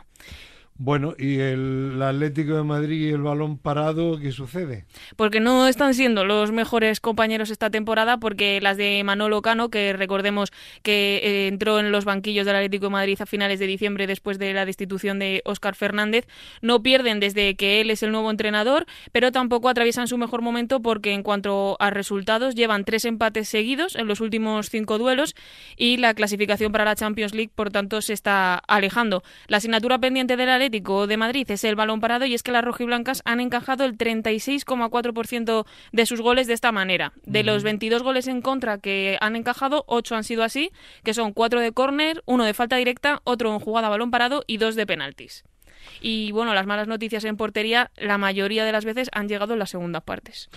[0.84, 4.84] Bueno, ¿y el Atlético de Madrid y el balón parado qué sucede?
[5.14, 9.92] Porque no están siendo los mejores compañeros esta temporada, porque las de Manolo Cano, que
[9.92, 10.50] recordemos
[10.82, 14.40] que eh, entró en los banquillos del Atlético de Madrid a finales de diciembre después
[14.40, 16.26] de la destitución de Óscar Fernández,
[16.62, 20.82] no pierden desde que él es el nuevo entrenador, pero tampoco atraviesan su mejor momento
[20.82, 25.36] porque en cuanto a resultados llevan tres empates seguidos en los últimos cinco duelos
[25.76, 29.22] y la clasificación para la Champions League, por tanto, se está alejando.
[29.46, 32.50] La asignatura pendiente de la Atlético de Madrid es el balón parado y es que
[32.50, 37.12] las rojiblancas han encajado el 36,4% de sus goles de esta manera.
[37.26, 40.70] De los 22 goles en contra que han encajado, 8 han sido así,
[41.04, 44.56] que son 4 de córner, 1 de falta directa, otro en jugada balón parado y
[44.56, 45.44] 2 de penaltis.
[46.00, 49.58] Y bueno, las malas noticias en portería, la mayoría de las veces han llegado en
[49.58, 50.48] las segundas partes.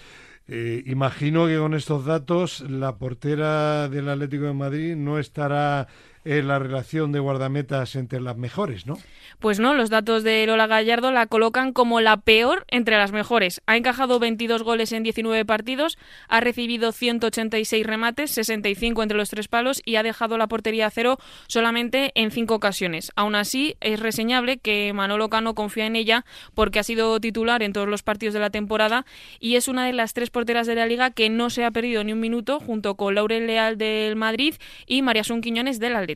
[0.48, 5.88] Eh, imagino que con estos datos la portera del Atlético de Madrid no estará
[6.26, 8.98] la relación de guardametas entre las mejores, ¿no?
[9.40, 13.62] Pues no, los datos de Lola Gallardo la colocan como la peor entre las mejores.
[13.68, 19.48] Ha encajado 22 goles en 19 partidos, ha recibido 186 remates, 65 entre los tres
[19.48, 23.12] palos y ha dejado la portería a cero solamente en cinco ocasiones.
[23.16, 27.72] Aún así, es reseñable que Manolo Cano confía en ella porque ha sido titular en
[27.72, 29.06] todos los partidos de la temporada
[29.40, 32.04] y es una de las tres porteras de la liga que no se ha perdido
[32.04, 34.56] ni un minuto junto con Laurel Leal del Madrid
[34.88, 36.15] y María Sun Quiñones del Atlético.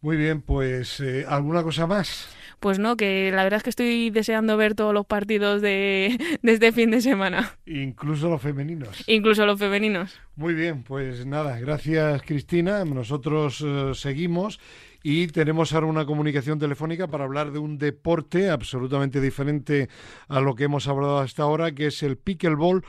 [0.00, 2.28] Muy bien, pues eh, ¿alguna cosa más?
[2.60, 6.72] Pues no, que la verdad es que estoy deseando ver todos los partidos de, este
[6.72, 7.56] fin de semana.
[7.66, 9.02] Incluso los femeninos.
[9.06, 10.20] Incluso los femeninos.
[10.36, 12.84] Muy bien, pues nada, gracias Cristina.
[12.84, 14.60] Nosotros eh, seguimos
[15.02, 19.88] y tenemos ahora una comunicación telefónica para hablar de un deporte absolutamente diferente
[20.28, 22.82] a lo que hemos hablado hasta ahora, que es el pickleball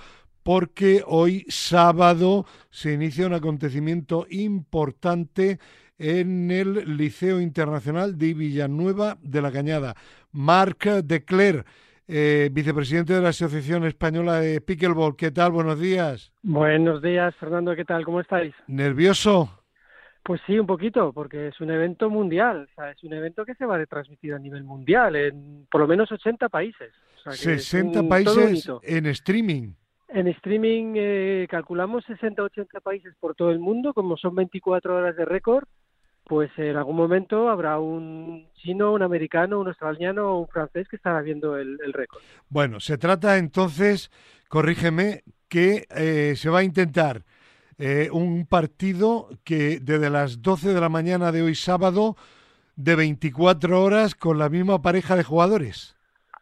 [0.46, 5.60] porque hoy sábado se inicia un acontecimiento importante
[5.98, 9.96] en el Liceo Internacional de Villanueva de la Cañada.
[10.32, 11.64] Marc Decler,
[12.08, 15.16] eh, vicepresidente de la Asociación Española de Pickleball.
[15.16, 15.52] ¿Qué tal?
[15.52, 16.32] Buenos días.
[16.44, 17.76] Buenos días, Fernando.
[17.76, 18.04] ¿Qué tal?
[18.04, 18.54] ¿Cómo estáis?
[18.68, 19.62] ¿Nervioso?
[20.24, 22.68] Pues sí, un poquito, porque es un evento mundial.
[22.72, 25.82] O sea, es un evento que se va a retransmitir a nivel mundial en por
[25.82, 26.92] lo menos 80 países.
[27.30, 29.74] 60 países en streaming.
[30.08, 35.26] En streaming eh, calculamos 60-80 países por todo el mundo, como son 24 horas de
[35.26, 35.68] récord,
[36.26, 40.96] pues en algún momento habrá un chino, un americano, un australiano o un francés que
[40.96, 42.22] estará viendo el, récord.
[42.50, 44.12] Bueno, se trata entonces,
[44.48, 47.24] corrígeme, que eh, se va a intentar
[47.78, 52.16] eh, un partido que desde las 12 de la mañana de hoy sábado,
[52.76, 55.96] de 24 horas, con la misma pareja de jugadores.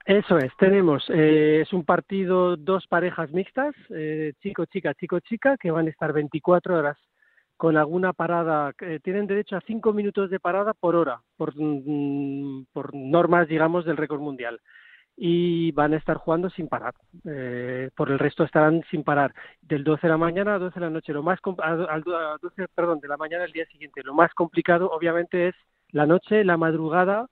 [0.06, 5.88] Eso es, tenemos, eh, es un partido, dos parejas mixtas, eh, chico-chica, chico-chica, que van
[5.88, 6.98] a estar 24 horas
[7.58, 12.66] con alguna parada, eh, tienen derecho a cinco minutos de parada por hora, por, mm,
[12.74, 14.60] por normas, digamos, del récord mundial.
[15.16, 16.94] Y van a estar jugando sin parar.
[17.96, 19.34] por el resto estarán sin parar.
[19.62, 21.14] Del 12 de la mañana a 12 de la noche.
[21.14, 24.02] Lo más al 12, perdón, de la mañana al día siguiente.
[24.04, 25.56] Lo más complicado, obviamente, es
[25.92, 27.28] la noche, la madrugada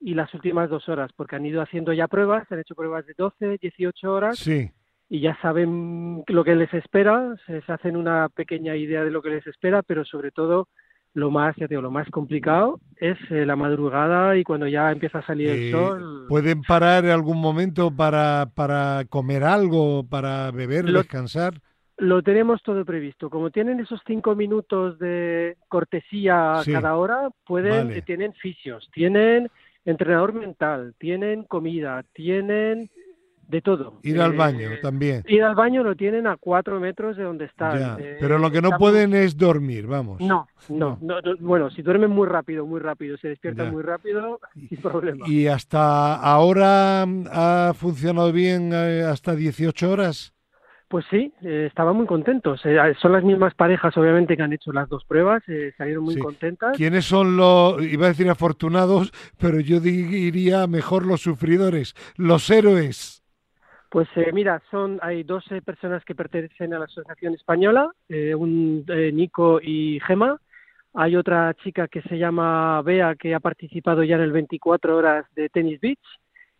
[0.00, 3.14] y las últimas dos horas, porque han ido haciendo ya pruebas, han hecho pruebas de
[3.16, 4.38] 12, 18 horas.
[4.38, 4.70] Sí.
[5.08, 9.30] Y ya saben lo que les espera, se hacen una pequeña idea de lo que
[9.30, 10.68] les espera, pero sobre todo
[11.16, 15.20] lo más, ya digo, lo más complicado es eh, la madrugada y cuando ya empieza
[15.20, 16.26] a salir el eh, sol.
[16.28, 21.54] ¿Pueden parar en algún momento para, para comer algo, para beber, descansar?
[21.96, 23.30] Lo tenemos todo previsto.
[23.30, 29.48] Como tienen esos cinco minutos de cortesía cada hora, pueden, tienen fisios, tienen
[29.86, 32.90] entrenador mental, tienen comida, tienen
[33.48, 33.98] de todo.
[34.02, 35.22] Ir al baño eh, también.
[35.26, 38.00] Ir al baño lo tienen a cuatro metros de donde están.
[38.00, 40.20] Eh, pero lo que no pueden es dormir, vamos.
[40.20, 40.98] No, no,
[41.40, 45.28] Bueno, si duermen muy rápido, muy rápido, se despiertan muy rápido, sin problema.
[45.28, 50.36] ¿Y hasta ahora mm, ha funcionado bien eh, hasta 18 horas?
[50.88, 52.60] Pues sí, eh, estaban muy contentos.
[52.64, 56.16] Eh, son las mismas parejas, obviamente, que han hecho las dos pruebas, eh, salieron muy
[56.16, 56.76] contentas.
[56.76, 63.15] ¿Quiénes son los, iba a decir afortunados, pero yo diría mejor los sufridores, los héroes?
[63.90, 70.00] Pues mira, son hay dos personas que pertenecen a la Asociación Española, un Nico y
[70.06, 70.38] Gema.
[70.94, 75.26] Hay otra chica que se llama Bea que ha participado ya en el 24 horas
[75.34, 76.00] de Tennis Beach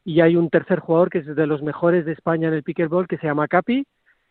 [0.05, 3.09] y hay un tercer jugador que es de los mejores de España en el pickleball
[3.09, 3.87] que se llama Capi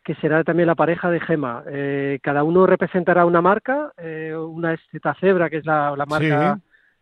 [0.06, 1.64] que será también la pareja de Gema.
[1.68, 4.80] Eh, cada uno representará una marca, eh, una es
[5.20, 6.60] Zebra, que es la, marca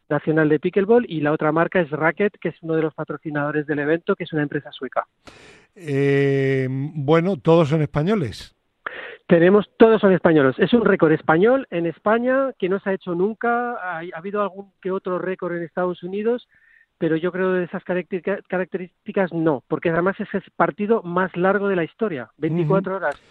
[0.10, 3.68] nacional de pickleball, y la otra marca es Racket, que es uno de los patrocinadores
[3.68, 5.06] del evento, que es una empresa sueca.
[5.76, 8.56] Eh, bueno, todos son españoles.
[9.28, 10.56] Tenemos, todos son españoles.
[10.60, 13.74] Es un récord español en España que no se ha hecho nunca.
[13.74, 16.48] ha habido algún que otro récord en Estados Unidos,
[16.98, 21.76] pero yo creo de esas características no, porque además es el partido más largo de
[21.76, 23.22] la historia, 24 horas.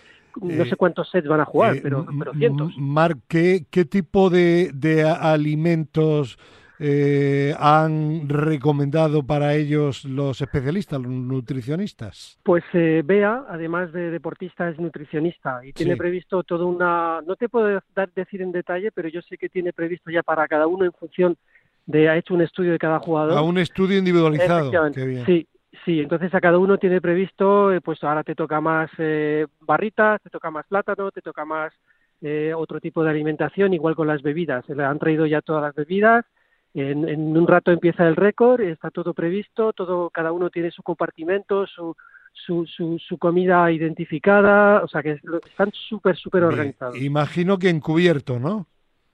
[0.41, 2.73] No sé eh, cuántos sets van a jugar, eh, pero, pero cientos.
[2.79, 6.39] Marc, ¿qué, tipo de, alimentos
[6.85, 12.41] eh, han recomendado para ellos los especialistas, los nutricionistas?
[12.43, 17.21] Pues Bea, además de deportista, es nutricionista y tiene previsto toda una...
[17.25, 20.49] No te puedo dar, decir en detalle, pero yo sé que tiene previsto ya para
[20.49, 21.37] cada uno en función
[21.87, 23.39] de, ha hecho un estudio de cada jugador.
[23.39, 24.71] A un estudio individualizado.
[25.25, 25.47] Sí,
[25.85, 30.21] sí, entonces a cada uno tiene previsto, eh, pues ahora te toca más eh, barritas,
[30.23, 31.73] te toca más plátano, te toca más
[32.21, 34.69] eh, otro tipo de alimentación, igual con las bebidas.
[34.69, 36.25] Le han traído ya todas las bebidas.
[36.75, 40.83] En, en un rato empieza el récord, está todo previsto, todo, cada uno tiene su
[40.83, 41.95] compartimento, su,
[42.33, 46.97] su, su, su, comida identificada, o sea que están súper, súper organizados.
[46.97, 48.67] Imagino que encubierto, ¿no?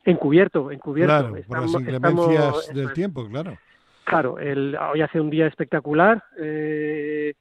[0.05, 1.13] Encubierto, encubierto.
[1.13, 3.59] Claro, estamos, por las inclemencias del tiempo, claro.
[4.05, 6.23] Claro, el, hoy hace un día espectacular.
[6.39, 7.35] Eh,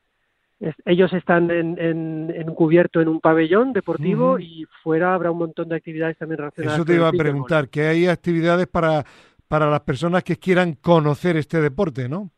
[0.85, 5.75] ellos están en, en, cubierto en un pabellón deportivo y fuera habrá un montón de
[5.75, 6.79] actividades también relacionadas.
[6.79, 9.05] Eso te iba a preguntar, que hay actividades para,
[9.47, 12.31] para las personas que quieran conocer este deporte, ¿no?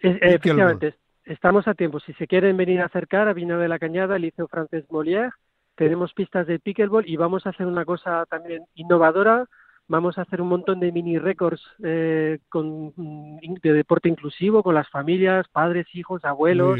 [0.00, 0.94] efectivamente,
[1.24, 2.00] estamos a tiempo.
[2.00, 5.30] Si se quieren venir a acercar a Vina de la Cañada, Liceo Francés Molière,
[5.74, 9.46] tenemos pistas de pickleball y vamos a hacer una cosa también innovadora
[9.88, 14.88] vamos a hacer un montón de mini récords eh, con, de deporte inclusivo con las
[14.90, 16.78] familias, padres, hijos, abuelos.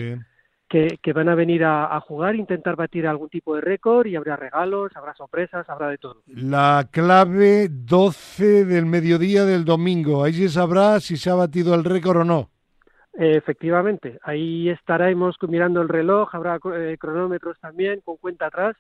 [0.69, 4.35] Que, que, van a venir a, jugar, intentar batir algún tipo de récord y habrá
[4.35, 6.23] regalos, habrá sorpresas, habrá de todo.
[6.27, 11.85] La clave 12 del mediodía del domingo, ahí se sabrá si se ha batido el
[11.85, 12.51] récord o no.
[13.13, 18.77] Efectivamente, ahí estaremos mirando el reloj, habrá eh, cronómetros también con cuenta atrás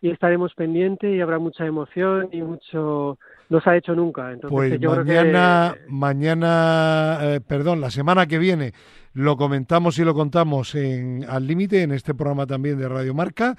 [0.00, 3.18] y estaremos pendientes y habrá mucha emoción y mucho
[3.48, 4.32] no se ha hecho nunca.
[4.32, 8.72] Entonces, pues mañana, mañana, eh, perdón, la semana que viene
[9.14, 13.56] lo comentamos y lo contamos en Al Límite, en este programa también de Radio Marca.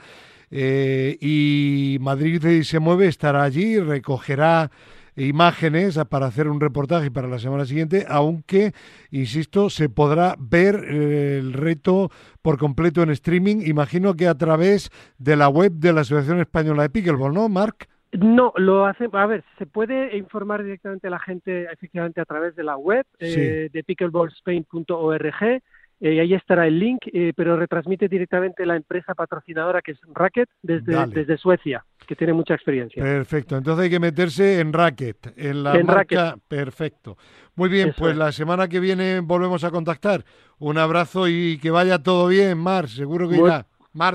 [0.51, 4.71] Eh, y Madrid se mueve, estará allí, recogerá
[5.19, 8.73] imágenes para hacer un reportaje para la semana siguiente, aunque,
[9.11, 12.09] insisto, se podrá ver eh, el reto
[12.41, 16.83] por completo en streaming, imagino que a través de la web de la Asociación Española
[16.83, 17.87] de Pickleball, ¿no, Marc?
[18.11, 22.55] No, lo hace, a ver, se puede informar directamente a la gente efectivamente a través
[22.55, 25.61] de la web eh, de pickleballspain.org
[26.01, 29.99] eh, y ahí estará el link, eh, pero retransmite directamente la empresa patrocinadora que es
[30.13, 33.03] Racket desde, desde Suecia, que tiene mucha experiencia.
[33.03, 36.39] Perfecto, entonces hay que meterse en Racket, en la marca.
[36.47, 37.19] Perfecto.
[37.53, 40.25] Muy bien, pues la semana que viene volvemos a contactar.
[40.57, 43.67] Un abrazo y que vaya todo bien, Mar, seguro que irá.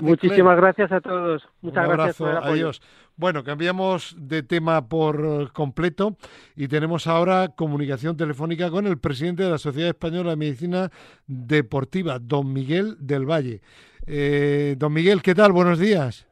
[0.03, 1.45] Muchísimas gracias a todos.
[1.61, 2.53] Muchas Un abrazo, gracias.
[2.53, 2.83] Adiós.
[3.15, 6.17] Bueno, cambiamos de tema por completo
[6.57, 10.91] y tenemos ahora comunicación telefónica con el presidente de la Sociedad Española de Medicina
[11.29, 13.61] Deportiva, don Miguel del Valle.
[14.05, 15.53] Eh, don Miguel, ¿qué tal?
[15.53, 16.27] Buenos días.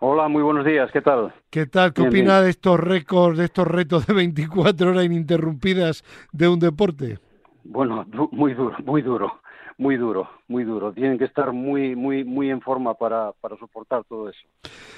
[0.00, 1.34] Hola, muy buenos días, ¿qué tal?
[1.50, 1.92] ¿Qué tal?
[1.92, 7.18] ¿Qué opina de estos récords, de estos retos de 24 horas ininterrumpidas de un deporte?
[7.64, 9.40] Bueno, muy duro, muy duro
[9.78, 10.92] muy duro, muy duro.
[10.92, 14.40] Tienen que estar muy, muy, muy en forma para, para soportar todo eso.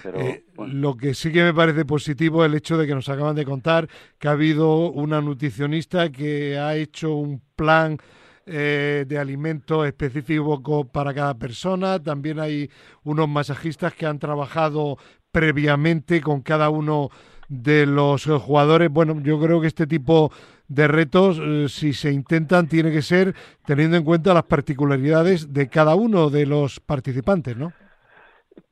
[0.05, 3.37] Eh, lo que sí que me parece positivo es el hecho de que nos acaban
[3.37, 3.87] de contar
[4.19, 7.99] que ha habido una nutricionista que ha hecho un plan
[8.47, 12.03] eh, de alimento específico para cada persona.
[12.03, 12.71] También hay
[13.05, 14.97] unos masajistas que han trabajado
[15.31, 17.11] previamente con cada uno
[17.49, 18.91] de los jugadores.
[18.91, 20.31] Bueno, yo creo que este tipo
[20.69, 23.35] de retos, eh, si se intentan, tiene que ser
[23.67, 27.73] teniendo en cuenta las particularidades de cada uno de los participantes, ¿no?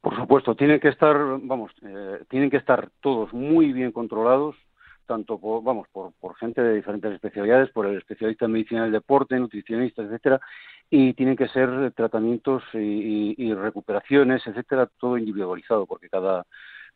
[0.00, 4.54] Por supuesto, tienen que estar, vamos, eh, tienen que estar todos muy bien controlados,
[5.08, 8.92] tanto por, vamos, por, por gente de diferentes especialidades, por el especialista en medicina del
[8.92, 10.40] deporte, nutricionistas, etcétera,
[10.88, 16.46] y tienen que ser tratamientos y, y recuperaciones, etcétera, todo individualizado, porque cada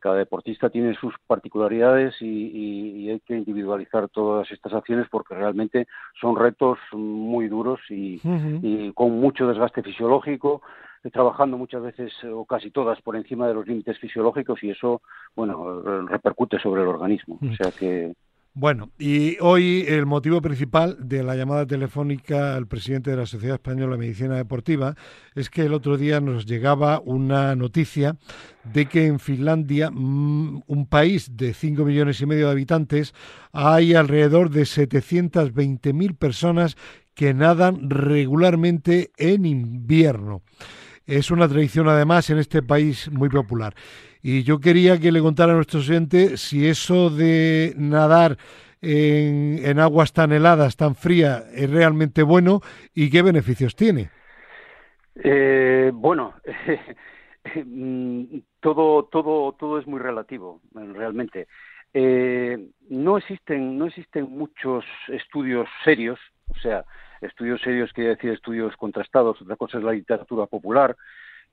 [0.02, 5.86] cada deportista tiene sus particularidades y, hay que individualizar todas estas acciones porque realmente
[6.20, 8.20] son retos muy duros y,
[8.94, 10.60] con mucho desgaste fisiológico,
[11.10, 15.02] trabajando muchas veces o casi todas por encima de los límites fisiológicos y eso,
[15.34, 17.38] bueno, repercute sobre el organismo.
[17.42, 18.12] O sea que
[18.54, 23.54] bueno, y hoy el motivo principal de la llamada telefónica al presidente de la Sociedad
[23.54, 24.94] Española de Medicina Deportiva
[25.34, 28.18] es que el otro día nos llegaba una noticia
[28.62, 33.14] de que en Finlandia, mm, un país de 5 millones y medio de habitantes,
[33.52, 36.76] hay alrededor de 720.000 personas
[37.14, 40.42] que nadan regularmente en invierno.
[41.06, 43.74] Es una tradición además en este país muy popular.
[44.22, 48.38] Y yo quería que le contara a nuestro oyente si eso de nadar
[48.80, 52.60] en, aguas tan heladas, tan frías, es realmente bueno
[52.94, 54.10] y qué beneficios tiene.
[55.14, 56.34] Eh, bueno,
[58.60, 61.46] todo, todo, todo es muy relativo, realmente.
[61.94, 66.84] Eh, no existen, no existen muchos estudios serios, o sea,
[67.22, 69.40] estudios serios quiere decir estudios contrastados.
[69.40, 70.96] Otra cosa es la literatura popular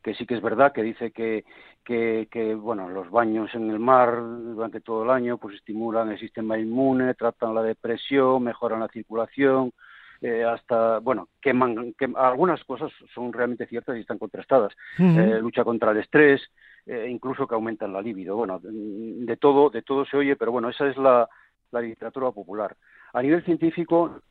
[0.02, 1.44] que sí que es verdad que dice que,
[1.84, 6.58] que, bueno los baños en el mar durante todo el año pues estimulan el sistema
[6.58, 9.74] inmune tratan la depresión mejoran la circulación
[10.22, 14.74] eh, hasta bueno queman, que algunas cosas son realmente ciertas y están contrastadas.
[14.98, 16.42] Eh, lucha contra el estrés
[16.86, 18.36] eh, incluso que aumentan la libido.
[18.36, 21.28] Bueno de todo de todo se oye pero bueno esa es la,
[21.72, 22.76] la literatura popular.
[23.14, 24.22] A nivel científico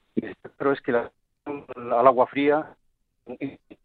[0.59, 1.11] pero es que la,
[1.77, 2.67] al agua fría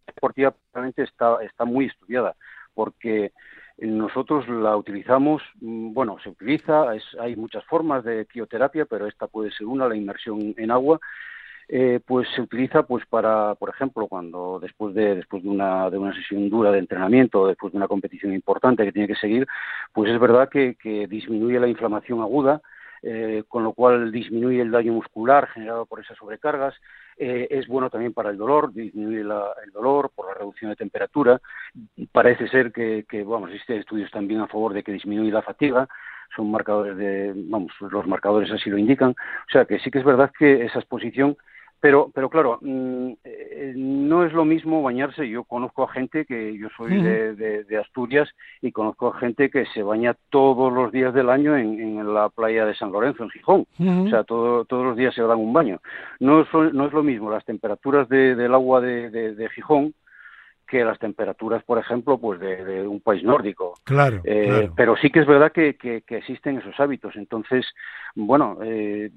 [0.06, 0.54] deportiva
[0.98, 2.36] está, está muy estudiada,
[2.74, 3.32] porque
[3.78, 6.86] nosotros la utilizamos, mm, bueno, se utiliza,
[7.20, 11.00] hay muchas formas de crioterapia, pero esta puede ser una, la inmersión en agua,
[11.70, 15.98] eh, pues se utiliza pues para, por ejemplo, cuando después de después de una de
[15.98, 19.48] una sesión dura de entrenamiento, después de una competición importante que tiene que seguir,
[19.94, 22.62] pues es verdad que, que disminuye la inflamación aguda,
[23.04, 26.74] eh, con lo cual disminuye el daño muscular generado por esas sobrecargas,
[27.18, 31.42] eh, es bueno también para el dolor, disminuye el dolor por la reducción de temperatura.
[32.12, 35.88] Parece ser que, que, vamos, existen estudios también a favor de que disminuye la fatiga,
[36.36, 39.12] son marcadores de, vamos, los marcadores así lo indican.
[39.12, 41.38] O sea que sí que es verdad que esa exposición
[41.84, 45.28] pero, pero claro, mm, eh, no es lo mismo bañarse.
[45.28, 48.30] Yo conozco a gente que yo soy de, Asturias
[48.62, 52.66] y conozco a gente que se baña todos los días del año en, la playa
[52.66, 53.66] de San Lorenzo, en Gijón.
[53.78, 55.82] O sea, todos los días se dan un baño.
[56.22, 59.94] No es, no es lo mismo las temperaturas del agua de, Gijón
[60.66, 63.74] que las temperaturas, por ejemplo, pues de, un país nórdico.
[63.84, 67.18] Claro, eh, Pero sí que es verdad que, que, existen esos hábitos.
[67.18, 67.66] Entonces,
[68.16, 69.12] bueno, eh,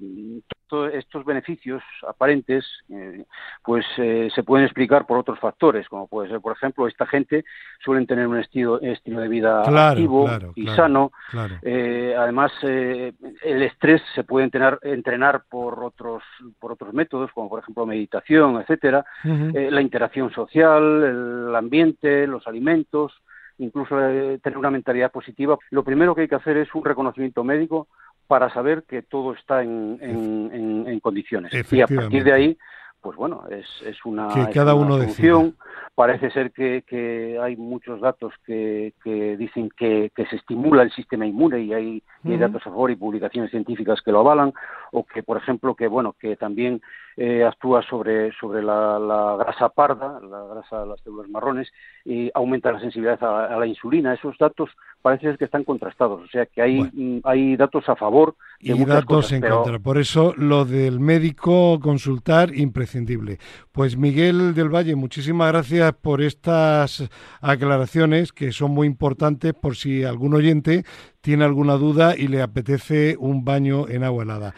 [0.93, 3.23] estos beneficios aparentes, eh,
[3.63, 7.45] pues eh, se pueden explicar por otros factores, como puede ser, por ejemplo, esta gente
[7.83, 11.11] suelen tener un estilo, estilo de vida activo y sano.
[11.33, 16.23] además, el estrés se puede entrenar, entrenar por otros
[16.59, 19.05] por otros métodos, como por ejemplo meditación, etcétera.
[19.23, 23.13] la interacción social, el ambiente, los alimentos
[23.59, 23.95] incluso
[24.41, 25.57] tener una mentalidad positiva.
[25.71, 27.87] Lo primero que hay que hacer es un reconocimiento médico
[28.27, 31.53] para saber que todo está en, en, condiciones.
[31.71, 32.57] Y a partir de ahí,
[33.01, 35.55] pues bueno, es, es una, que cada uno solución.
[35.97, 40.91] Parece ser que, que, hay muchos datos que, que dicen que, que, se estimula el
[40.91, 44.53] sistema inmune y hay, datos a favor y publicaciones científicas que lo avalan,
[44.91, 46.81] o que, por ejemplo, que bueno, que también
[47.19, 51.67] eh, actúa sobre, sobre la, grasa parda, la grasa de las células marrones,
[52.05, 54.13] y aumenta la sensibilidad a, la insulina.
[54.13, 54.69] Esos datos
[55.01, 58.85] parece ser que están contrastados, o sea que hay, mm, hay datos a favor y
[58.85, 59.79] datos en contra.
[59.79, 63.39] Por eso lo del médico consultar imprescindible.
[63.71, 67.09] Pues Miguel del Valle, muchísimas gracias por estas
[67.41, 70.83] aclaraciones que son muy importantes por si algún oyente
[71.21, 74.53] tiene alguna duda y le apetece un baño en agua helada.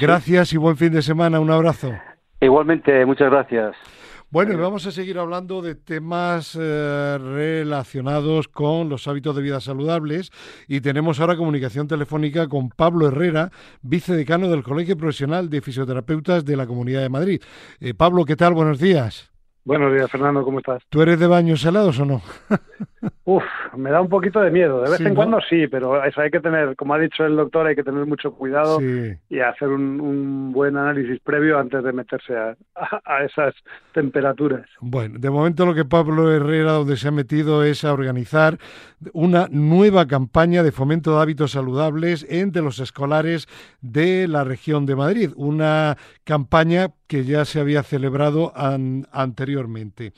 [0.00, 1.40] Gracias y buen fin de semana.
[1.40, 1.92] Un abrazo.
[2.40, 3.76] Igualmente, muchas gracias.
[4.28, 9.60] Bueno, y vamos a seguir hablando de temas eh, relacionados con los hábitos de vida
[9.60, 10.32] saludables
[10.66, 13.52] y tenemos ahora comunicación telefónica con Pablo Herrera,
[13.82, 17.40] vicedecano del Colegio Profesional de Fisioterapeutas de la Comunidad de Madrid.
[17.78, 18.54] Eh, Pablo, ¿qué tal?
[18.54, 19.30] Buenos días.
[19.66, 20.80] Buenos días, Fernando, ¿cómo estás?
[20.88, 22.22] ¿Tú eres de baños helados o no?
[23.24, 23.42] Uf,
[23.76, 24.80] me da un poquito de miedo.
[24.80, 27.66] De vez en cuando sí, pero eso hay que tener, como ha dicho el doctor,
[27.66, 32.56] hay que tener mucho cuidado y hacer un, buen análisis previo antes de meterse a,
[32.76, 33.54] a, esas
[33.92, 34.66] temperaturas.
[34.80, 38.58] Bueno, de momento lo que Pablo Herrera donde se ha metido es a organizar
[39.12, 43.48] una nueva campaña de fomento de hábitos saludables entre los escolares
[43.80, 45.30] de la región de Madrid.
[45.34, 50.12] Una campaña que ya se había celebrado anteriormente.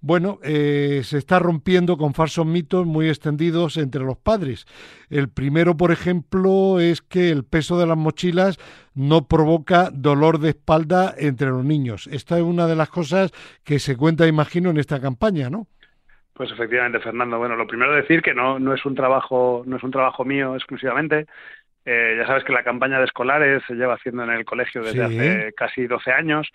[0.00, 4.66] Bueno, eh, se está rompiendo con falsos mitos muy extendidos entre los padres.
[5.10, 8.58] El primero, por ejemplo, es que el peso de las mochilas
[8.94, 12.08] no provoca dolor de espalda entre los niños.
[12.10, 13.32] Esta es una de las cosas
[13.64, 15.66] que se cuenta, imagino, en esta campaña, ¿no?
[16.40, 17.36] Pues efectivamente, Fernando.
[17.36, 20.54] Bueno, lo primero decir que no, no es un trabajo, no es un trabajo mío
[20.54, 21.26] exclusivamente.
[21.84, 25.02] Eh, ya sabes que la campaña de escolares se lleva haciendo en el colegio desde
[25.02, 26.48] hace casi 12 años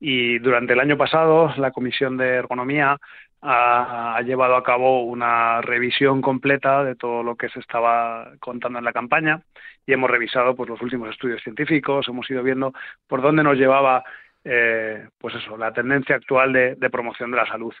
[0.00, 2.96] y durante el año pasado la Comisión de Ergonomía
[3.42, 8.84] ha, llevado a cabo una revisión completa de todo lo que se estaba contando en
[8.84, 9.42] la campaña
[9.86, 12.72] y hemos revisado pues los últimos estudios científicos, hemos ido viendo
[13.06, 14.04] por dónde nos llevaba
[14.44, 17.74] eh, pues eso, la tendencia actual de, promoción de la salud.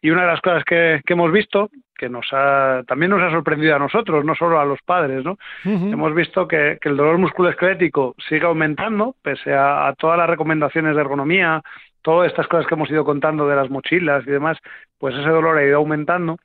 [0.00, 3.76] Y una de las cosas que, hemos visto, que nos ha, también nos ha sorprendido
[3.76, 5.38] a nosotros, no solo a los padres, ¿no?
[5.64, 11.62] Hemos visto que, el dolor musculoesquelético sigue aumentando, pese a, todas las recomendaciones de ergonomía,
[12.02, 14.58] todas estas cosas que hemos ido contando de las mochilas y demás,
[14.98, 16.36] pues ese dolor ha ido aumentando.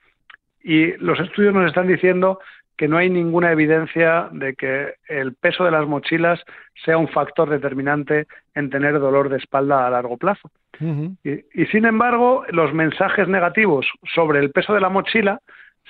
[0.64, 2.40] Y los estudios nos están diciendo
[2.78, 6.40] que no hay ninguna evidencia de que el peso de las mochilas
[6.86, 10.50] sea un factor determinante en tener dolor de espalda a largo plazo.
[11.24, 15.40] y, sin embargo, los mensajes negativos sobre el peso de la mochila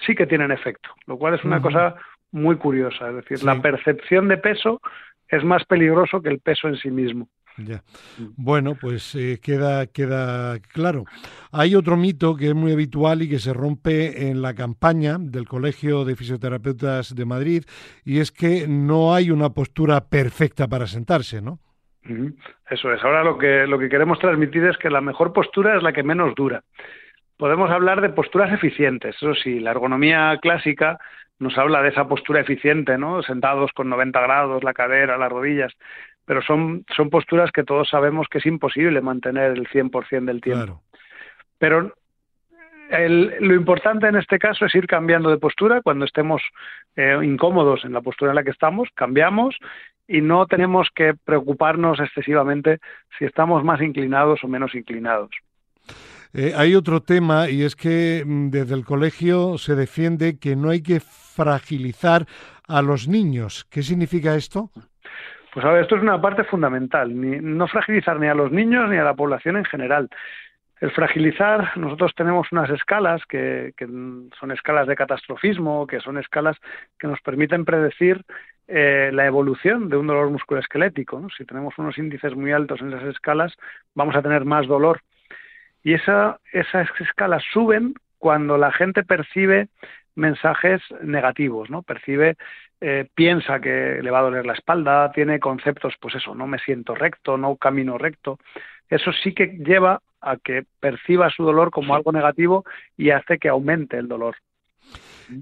[0.06, 1.96] sí que tienen efecto, lo cual es una cosa
[2.32, 3.10] muy curiosa.
[3.10, 4.80] Es decir, la percepción de peso
[5.28, 7.28] es más peligroso que el peso en sí mismo.
[7.58, 7.82] Ya.
[8.36, 11.05] Bueno, pues eh, queda, queda claro.
[11.51, 15.47] Hay otro mito que es muy habitual y que se rompe en la campaña del
[15.47, 17.64] Colegio de Fisioterapeutas de Madrid
[18.05, 21.60] y es que no hay una postura perfecta para sentarse, ¿no?
[22.70, 23.03] Eso es.
[23.03, 26.03] Ahora lo que, lo que queremos transmitir es que la mejor postura es la que
[26.03, 26.64] menos dura.
[27.38, 29.16] Podemos hablar de posturas eficientes.
[29.16, 30.99] Eso sí, la ergonomía clásica
[31.39, 33.22] nos habla de esa postura eficiente, ¿no?
[33.24, 35.74] Sentados con 90 grados, la cadera, las rodillas
[36.28, 40.84] pero son, son posturas que todos sabemos que es imposible mantener el 100% del tiempo.
[41.57, 41.93] Pero
[43.39, 46.41] lo importante en este caso es ir cambiando de postura cuando estemos
[46.97, 49.55] eh, incómodos en la postura en la que estamos, cambiamos
[50.05, 52.80] y no tenemos que preocuparnos excesivamente
[53.17, 55.32] si estamos más inclinados o menos inclinados.
[56.34, 60.71] Eh, hay otro tema y es que mm, desde el colegio se defiende que no
[60.71, 62.25] hay que fragilizar
[62.67, 63.65] a los niños.
[63.69, 64.71] ¿Qué significa esto?
[65.54, 68.98] Pues a esto es una parte fundamental, ni, no fragilizar ni a los niños ni
[68.98, 70.10] a la población en general.
[70.80, 73.74] El fragilizar, nosotros tenemos unas escalas que,
[74.39, 76.58] son escalas de catastrofismo, que son escalas
[77.00, 78.24] que nos permiten predecir
[78.68, 81.28] eh, la evolución de un dolor musculoesquelético.
[81.36, 83.54] Si tenemos unos índices muy altos en esas escalas,
[83.95, 85.02] vamos a tener más dolor.
[85.84, 89.70] Y esa, esas escalas suben cuando la gente percibe
[90.15, 91.84] mensajes negativos, ¿no?
[91.84, 92.36] Percibe,
[92.82, 96.59] eh, piensa que le va a doler la espalda, tiene conceptos, pues eso, no me
[96.59, 98.39] siento recto, no camino recto.
[98.89, 102.65] Eso sí que lleva a que perciba su dolor como algo negativo
[102.97, 104.36] y hace que aumente el dolor.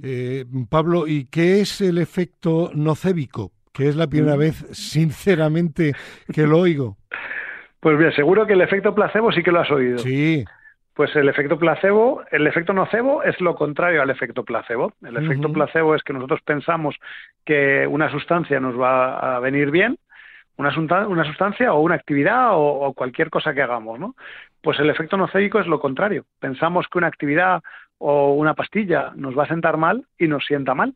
[0.04, 3.52] Eh, Pablo, ¿y qué es el efecto nocébico?
[3.72, 4.40] Que es la primera mm.
[4.40, 5.94] vez, sinceramente,
[6.34, 6.98] que lo oigo.
[7.80, 10.00] Pues bien, seguro que el efecto placebo sí que lo has oído.
[10.00, 10.44] Sí.
[10.96, 14.94] Pues el efecto placebo, el efecto nocebo es lo contrario al efecto placebo.
[15.04, 16.96] El efecto placebo es que nosotros pensamos
[17.44, 19.98] que una sustancia nos va a venir bien,
[20.56, 20.74] una,
[21.06, 24.16] una sustancia o una actividad o, cualquier cosa que hagamos, ¿no?
[24.62, 26.24] Pues el efecto nocébico es lo contrario.
[26.40, 27.62] Pensamos que una actividad
[27.98, 30.94] o una pastilla nos va a sentar mal y nos sienta mal.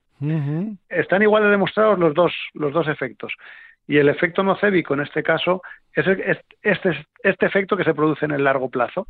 [0.88, 3.34] Están igual de demostrados los dos, los dos efectos.
[3.86, 5.62] Y el efecto nocébico en este caso
[5.94, 6.06] es
[6.62, 9.08] este, este efecto que se produce en el largo plazo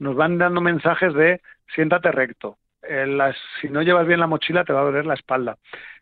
[0.00, 1.40] nos van dando mensajes de
[1.72, 2.58] siéntate recto,
[3.60, 5.56] si no llevas bien la mochila te va a doler la espalda.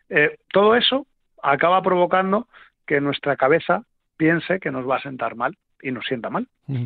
[0.09, 1.05] Eh, todo eso
[1.43, 2.47] acaba provocando
[2.87, 3.83] que nuestra cabeza
[4.17, 6.47] piense que nos va a sentar mal y nos sienta mal.
[6.67, 6.83] Mm.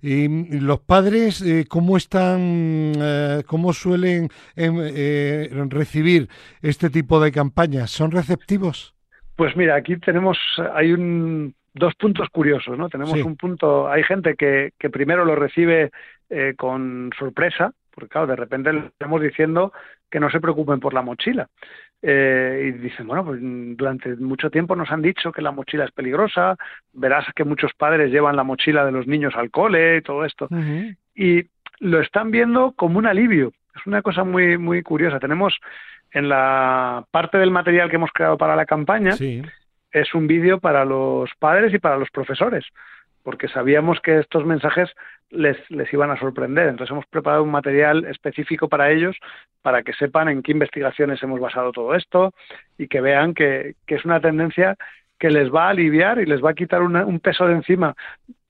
[0.00, 6.28] ¿Y los padres eh, cómo están, eh, cómo suelen em, recibir
[6.60, 7.90] este tipo de campañas?
[7.90, 8.94] ¿Son receptivos?
[9.36, 10.38] Pues mira, aquí tenemos,
[10.74, 12.88] hay un, dos puntos curiosos, ¿no?
[12.88, 15.90] Tenemos un punto, hay gente que, que primero lo recibe
[16.28, 19.72] eh, con sorpresa, porque claro, de repente le estamos diciendo
[20.10, 21.48] que no se preocupen por la mochila.
[22.04, 25.92] Eh, y dicen, bueno, pues durante mucho tiempo nos han dicho que la mochila es
[25.92, 26.56] peligrosa,
[26.92, 30.48] verás que muchos padres llevan la mochila de los niños al cole y todo esto.
[31.14, 31.46] Y
[31.78, 33.52] lo están viendo como un alivio.
[33.74, 35.20] Es una cosa muy, muy curiosa.
[35.20, 35.58] Tenemos
[36.10, 39.42] en la parte del material que hemos creado para la campaña, sí
[39.92, 42.64] es un vídeo para los padres y para los profesores,
[43.22, 44.90] porque sabíamos que estos mensajes
[45.30, 46.68] les, les iban a sorprender.
[46.68, 49.16] Entonces hemos preparado un material específico para ellos,
[49.62, 52.32] para que sepan en qué investigaciones hemos basado todo esto
[52.78, 54.76] y que vean que, que es una tendencia
[55.18, 57.94] que les va a aliviar y les va a quitar un peso de encima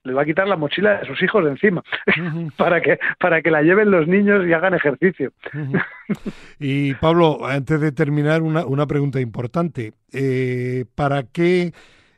[0.03, 1.83] les va a quitar la mochila de sus hijos de encima
[2.57, 5.31] para que para que la lleven los niños y hagan ejercicio.
[6.59, 9.93] y Pablo, antes de terminar, una, una pregunta importante.
[10.11, 11.73] Eh, ¿Para qué,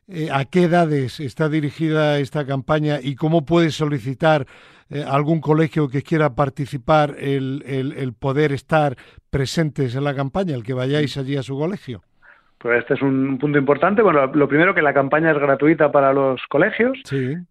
[0.07, 4.45] eh, a qué edades está dirigida esta campaña y cómo puede solicitar
[4.89, 8.97] eh, algún colegio que quiera participar el, el poder estar
[9.29, 12.03] presentes en la campaña, el que vayáis allí a su colegio?
[12.65, 14.01] Pues este es un punto importante.
[14.01, 16.97] Bueno, lo primero que la campaña es gratuita para los colegios.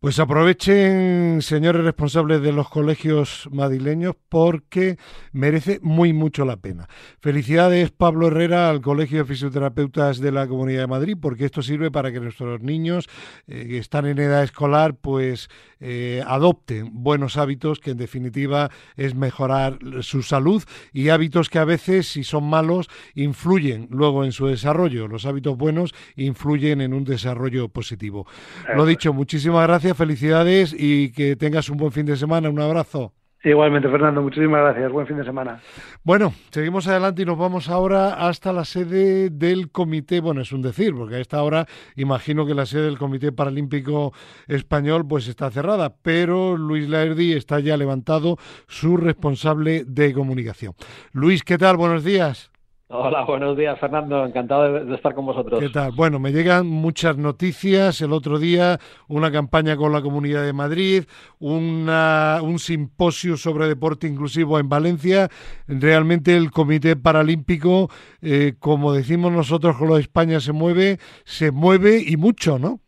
[0.00, 4.98] Pues aprovechen, señores responsables de los colegios madrileños, porque
[5.32, 6.88] merece muy mucho la pena.
[7.20, 11.90] Felicidades, Pablo Herrera, al Colegio de Fisioterapeutas de la Comunidad de Madrid, porque esto sirve
[11.90, 13.08] para que nuestros niños
[13.46, 15.48] eh, que están en edad escolar, pues
[15.80, 21.64] eh, adopten buenos hábitos, que en definitiva es mejorar su salud y hábitos que a
[21.64, 25.08] veces, si son malos, influyen luego en su desarrollo.
[25.08, 28.26] Los hábitos buenos influyen en un desarrollo positivo.
[28.76, 32.50] Lo dicho, muchísimas gracias felicidades y que tengas un buen fin de semana.
[32.50, 33.12] Un abrazo.
[33.44, 34.90] Igualmente, Fernando, muchísimas gracias.
[34.90, 35.60] Buen fin de semana.
[36.02, 40.20] Bueno, seguimos adelante y nos vamos ahora hasta la sede del comité.
[40.20, 44.14] Bueno, es un decir, porque a esta hora imagino que la sede del Comité Paralímpico
[44.48, 50.72] Español pues está cerrada, pero Luis Laerdi está ya levantado, su responsable de comunicación.
[51.12, 51.76] Luis, ¿qué tal?
[51.76, 52.53] Buenos días.
[52.88, 54.26] Hola, buenos días, Fernando.
[54.26, 55.58] Encantado de, estar con vosotros.
[55.58, 55.92] ¿Qué tal?
[55.92, 58.02] Bueno, me llegan muchas noticias.
[58.02, 58.78] El otro día,
[59.08, 61.04] una campaña con la Comunidad de Madrid,
[61.38, 65.30] una, un simposio sobre deporte inclusivo en Valencia.
[65.66, 67.88] Realmente el Comité Paralímpico,
[68.20, 72.83] eh, como decimos nosotros, con lo de España se mueve, se mueve y mucho, ¿no?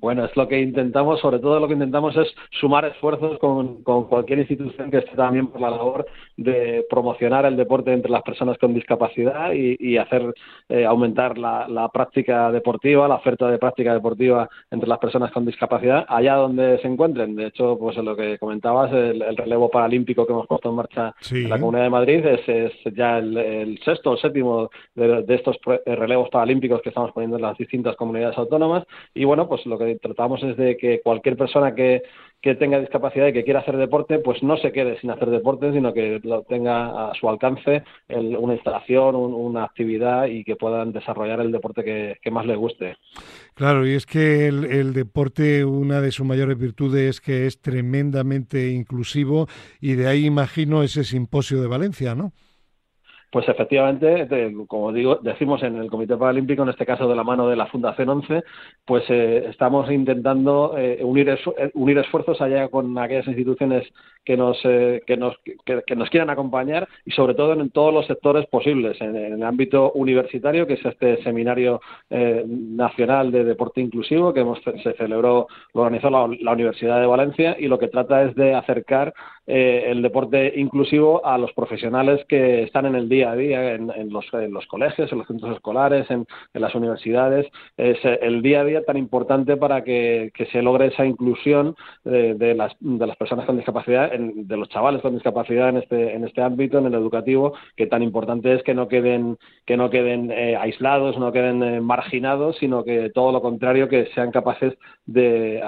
[0.00, 4.38] Bueno, es lo que intentamos, sobre todo lo que intentamos es sumar esfuerzos con, cualquier
[4.38, 6.06] institución que esté también por la labor
[6.38, 10.34] de promocionar el deporte entre las personas con discapacidad y, hacer
[10.70, 16.06] eh, aumentar la, práctica deportiva, la oferta de práctica deportiva entre las personas con discapacidad
[16.08, 17.36] allá donde se encuentren.
[17.36, 21.50] De hecho, pues lo que comentabas, el, relevo paralímpico que hemos puesto en marcha en
[21.50, 26.80] la Comunidad de Madrid es, ya el, sexto o séptimo de, de estos relevos paralímpicos
[26.80, 28.84] que estamos poniendo en las distintas comunidades autónomas
[29.14, 32.02] y bueno, pues lo que tratamos es de que cualquier persona que,
[32.40, 35.72] que tenga discapacidad y que quiera hacer deporte, pues no se quede sin hacer deporte,
[35.72, 41.40] sino que lo tenga a su alcance una instalación, una actividad y que puedan desarrollar
[41.40, 42.96] el deporte que, más les guste.
[43.54, 47.60] Claro, y es que el, el, deporte, una de sus mayores virtudes es que es
[47.60, 49.48] tremendamente inclusivo
[49.80, 52.32] y de ahí imagino ese simposio de Valencia, ¿no?
[53.30, 54.28] Pues efectivamente,
[54.66, 57.66] como digo, decimos en el Comité Paralímpico, en este caso de la mano de la
[57.66, 58.42] Fundación 11,
[58.84, 63.86] pues eh, estamos intentando eh, unir, eh, unir esfuerzos allá con aquellas instituciones
[64.24, 68.46] que nos, que nos, que, nos quieran acompañar y sobre todo en, todos los sectores
[68.46, 74.58] posibles, en, el ámbito universitario, que es este seminario nacional de deporte inclusivo que hemos,
[74.62, 79.14] se celebró, lo organizó la, Universidad de Valencia y lo que trata es de acercar
[79.46, 84.26] el deporte inclusivo a los profesionales que están en el día a día en, los,
[84.32, 87.46] los, colegios, en los centros escolares, en, las universidades.
[87.76, 91.74] Es el día a día tan importante para que, se logre esa inclusión
[92.04, 96.24] de, las, de las personas con discapacidad, de los chavales con discapacidad en este, en
[96.24, 99.36] este ámbito, en el educativo, que tan importante es que no queden,
[99.66, 104.06] que no queden eh, aislados, no queden eh, marginados, sino que todo lo contrario, que
[104.14, 104.74] sean capaces
[105.06, 105.62] de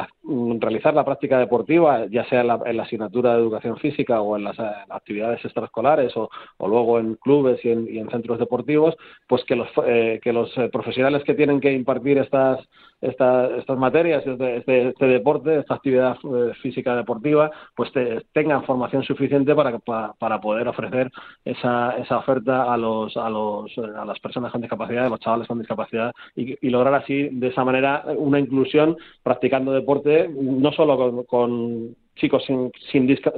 [0.61, 4.59] realizar la práctica deportiva, ya sea en la, asignatura de educación física o en las
[4.59, 8.95] eh, actividades extraescolares o, o luego en clubes y en, centros deportivos,
[9.27, 12.61] pues que los, eh, que los eh, profesionales que tienen que impartir estas,
[13.01, 17.91] estas materias, este, este, este, deporte, esta actividad eh, física deportiva, pues
[18.33, 21.11] tengan formación suficiente para, para, poder ofrecer
[21.45, 25.49] esa, esa oferta a, los, a, los, a las personas con discapacidad, a los chavales
[25.49, 31.95] con discapacidad y, lograr así, de esa manera, una inclusión practicando deporte, no solo con
[32.17, 32.71] chicos sin,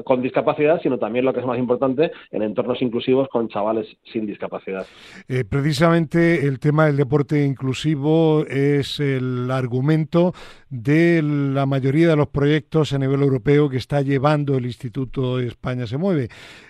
[0.05, 4.27] con discapacidad, sino también lo que es más importante, en entornos inclusivos con chavales sin
[4.27, 4.87] discapacidad.
[5.29, 10.33] Eh, precisamente el tema del deporte inclusivo es el argumento
[10.70, 15.87] de la mayoría de los proyectos a nivel europeo que está llevando el Instituto España
[15.87, 16.29] se mueve.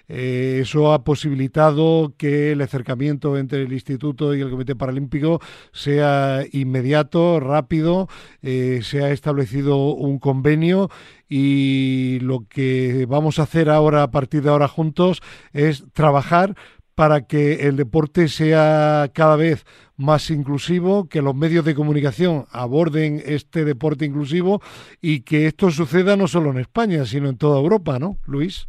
[0.09, 5.41] Eh, eso ha posibilitado que el acercamiento entre el Instituto y el Comité Paralímpico
[5.73, 8.09] sea inmediato, rápido,
[8.43, 10.91] eh, se ha establecido un convenio
[11.37, 15.21] y lo que vamos a hacer ahora a partir de ahora juntos
[15.53, 16.55] es trabajar
[16.95, 19.67] para que el deporte sea cada vez
[19.97, 24.63] más inclusivo, que los medios de comunicación aborden este deporte inclusivo
[25.03, 28.69] y que esto suceda no solo en España, sino en toda Europa, ¿no, Luis?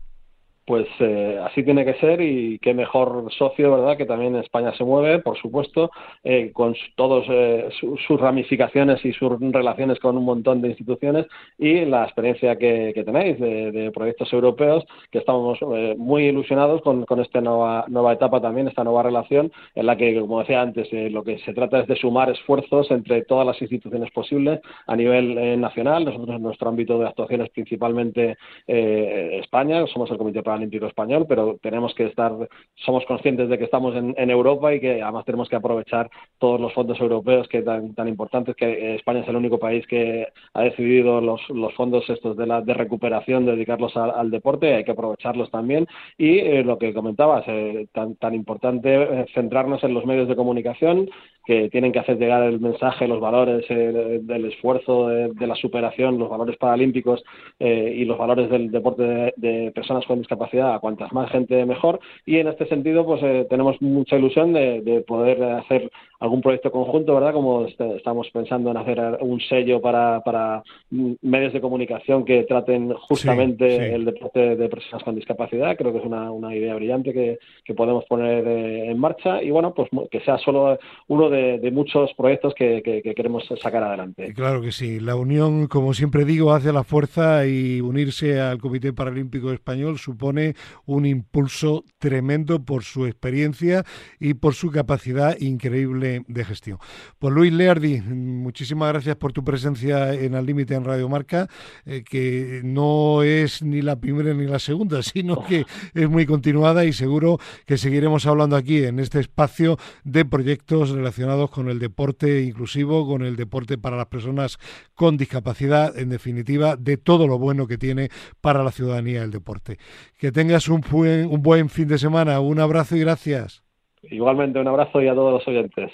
[0.66, 3.98] Pues eh, así tiene que ser y qué mejor socio, ¿verdad?
[3.98, 5.92] Que también España se mueve, por supuesto,
[6.24, 11.28] eh, con todas eh, sus ramificaciones y sus relaciones con un montón de instituciones
[11.60, 15.60] y la experiencia que, tenéis de, proyectos europeos, que estamos
[15.98, 20.40] muy ilusionados con, esta nueva, nueva etapa también, esta nueva relación, en la que, como
[20.40, 24.60] decía antes, lo que se trata es de sumar esfuerzos entre todas las instituciones posibles
[24.88, 26.06] a nivel nacional.
[26.06, 31.26] Nosotros en nuestro ámbito de actuación es principalmente España, somos el Comité para Olímpico Español,
[31.28, 32.34] pero tenemos que estar,
[32.76, 36.74] somos conscientes de que estamos en, Europa y que además tenemos que aprovechar todos los
[36.74, 41.22] fondos europeos que tan, tan importantes, que España es el único país que ha decidido
[41.22, 45.88] los, los fondos estos de, la, de recuperación, dedicarlos al deporte, hay que aprovecharlos también.
[46.18, 50.36] Y eh, lo que comentabas, eh, tan, tan importante eh, centrarnos en los medios de
[50.36, 51.10] comunicación
[51.46, 56.28] que tienen que hacer llegar el mensaje, los valores del esfuerzo, de, la superación, los
[56.28, 57.24] valores paralímpicos
[57.60, 62.00] y los valores del deporte de personas con discapacidad a cuantas más gente mejor.
[62.26, 67.14] Y en este sentido pues eh, tenemos mucha ilusión de, poder hacer algún proyecto conjunto,
[67.14, 67.34] ¿verdad?
[67.34, 72.94] Como este, estamos pensando en hacer un sello para, para medios de comunicación que traten
[72.94, 77.40] justamente el deporte de personas con discapacidad, creo que es una, una idea brillante que,
[77.64, 79.44] que podemos poner eh, en marcha.
[79.44, 80.78] Y bueno, pues que sea solo
[81.08, 84.34] uno de, muchos proyectos que, que, queremos sacar adelante.
[84.34, 88.94] Claro que sí, la unión, como siempre digo, hace la fuerza y unirse al Comité
[88.94, 90.56] Paralímpico Español supone supone
[90.86, 93.84] un impulso tremendo por su experiencia
[94.20, 96.78] y por su capacidad increíble de gestión.
[97.20, 101.48] Pues Luis Leardi, muchísimas gracias por tu presencia en Al Límite en Radio Marca,
[101.86, 106.86] eh, que no es ni la primera ni la segunda, sino que es muy continuada
[106.86, 112.44] y seguro que seguiremos hablando aquí en este espacio de proyectos relacionados con el deporte
[112.44, 114.58] inclusivo, con el deporte para las personas
[114.94, 118.10] con discapacidad, en definitiva, de todo lo bueno que tiene
[118.42, 119.78] para la ciudadanía el deporte.
[120.18, 123.64] Que tengas un buen, un buen fin de semana, un abrazo y gracias.
[124.04, 125.92] Igualmente, un abrazo y a todos los oyentes.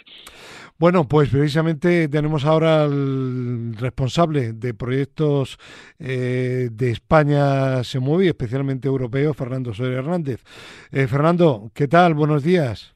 [0.77, 5.59] Bueno, pues precisamente tenemos ahora al responsable de proyectos
[5.99, 10.43] eh, de España Se Mueve, especialmente europeo, Fernando Soler Hernández.
[10.91, 12.15] Eh, Fernando, ¿qué tal?
[12.15, 12.95] Buenos días.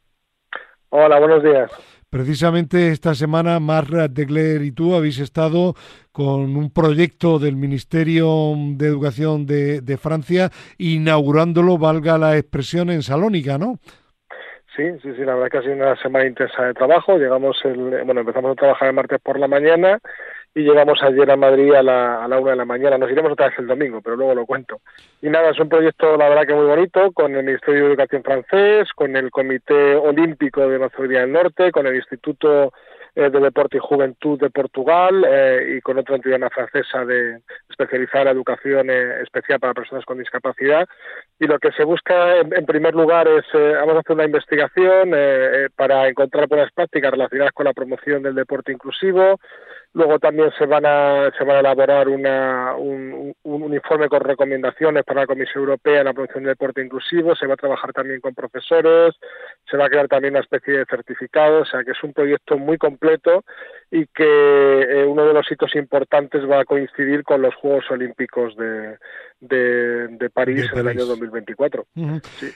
[0.90, 1.72] Hola, buenos días.
[2.16, 5.74] Precisamente esta semana, Marra Degler y tú habéis estado
[6.14, 13.02] con un proyecto del Ministerio de Educación de, de Francia, inaugurándolo, valga la expresión, en
[13.02, 13.80] Salónica, ¿no?
[14.78, 17.18] Sí, sí, sí, la verdad que ha sido una semana intensa de trabajo.
[17.18, 20.00] Llegamos el, bueno, empezamos a trabajar el martes por la mañana
[20.56, 22.98] y llegamos ayer a Madrid a la, a la una de la mañana.
[22.98, 24.80] Nos iremos otra vez el domingo, pero luego lo cuento.
[25.22, 28.24] Y nada, es un proyecto, la verdad que muy bonito, con el Ministerio de Educación
[28.24, 32.72] francés, con el Comité Olímpico de Macedonia del Norte, con el Instituto
[33.18, 37.40] eh, de Deporte y Juventud de Portugal eh, y con otra entidad francesa de
[37.70, 40.86] especializada en educación eh, especial para personas con discapacidad.
[41.40, 45.12] Y lo que se busca, en, primer lugar, es vamos a hacer una investigación
[45.78, 49.40] para encontrar buenas prácticas relacionadas con la promoción del deporte inclusivo,
[49.96, 55.06] Luego también se van a, se van a elaborar una, un, un, informe con recomendaciones
[55.06, 57.34] para la Comisión Europea en la promoción del deporte inclusivo.
[57.34, 59.16] Se va a trabajar también con profesores.
[59.72, 61.62] Se va a crear también una especie de certificado.
[61.62, 63.46] O sea que es un proyecto muy completo
[63.96, 68.54] y que eh, uno de los hitos importantes va a coincidir con los Juegos Olímpicos
[68.58, 68.98] de,
[69.40, 71.86] de, París, en el año 2024.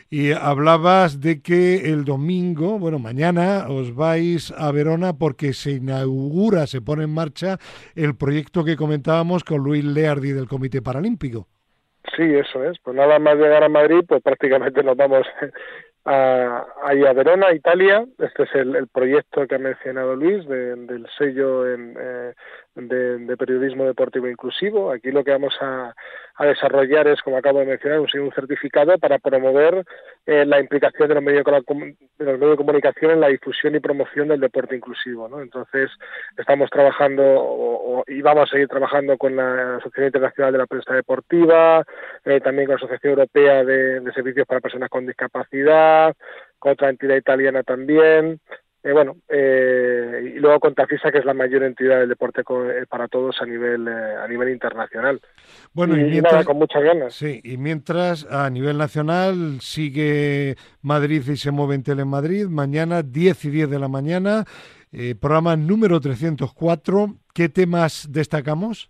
[0.09, 6.67] Y hablabas de que el domingo, bueno, mañana os vais a Verona porque se inaugura,
[6.67, 7.57] se pone en marcha
[7.95, 11.47] el proyecto que comentábamos con Luis Leardi del Comité Paralímpico.
[12.17, 12.77] Sí, eso es.
[12.83, 15.25] Pues nada más llegar a Madrid, pues prácticamente nos vamos
[16.09, 18.03] a, a Verona, Italia.
[18.17, 22.33] Este es el, proyecto que ha mencionado Luis del sello en, eh,
[22.75, 24.91] de, periodismo deportivo inclusivo.
[24.91, 25.93] Aquí lo que vamos a,
[26.39, 29.83] desarrollar es, como acabo de mencionar, un, certificado para promover
[30.25, 33.79] eh, la implicación de los, medios, de los medios de comunicación en la difusión y
[33.79, 35.27] promoción del deporte inclusivo.
[35.27, 35.41] ¿no?
[35.41, 35.91] Entonces,
[36.37, 41.85] estamos trabajando y vamos a seguir trabajando con la Asociación Internacional de la Prensa Deportiva,
[42.23, 46.15] eh, también con la Asociación Europea de, de Servicios para Personas con Discapacidad,
[46.57, 48.39] con otra entidad italiana también.
[48.81, 52.85] Eh, bueno, eh, y luego con Tafisa, que es la mayor entidad del deporte eh,
[52.89, 55.19] para todos a nivel a nivel internacional.
[55.73, 57.13] Bueno, y, mientras, con muchas ganas.
[57.13, 63.45] Sí, y mientras a nivel nacional sigue Madrid y se mueve en Telemadrid, mañana 10
[63.45, 64.45] y 10 de la mañana,
[65.19, 67.15] programa número 304.
[67.33, 68.89] ¿Qué temas destacamos?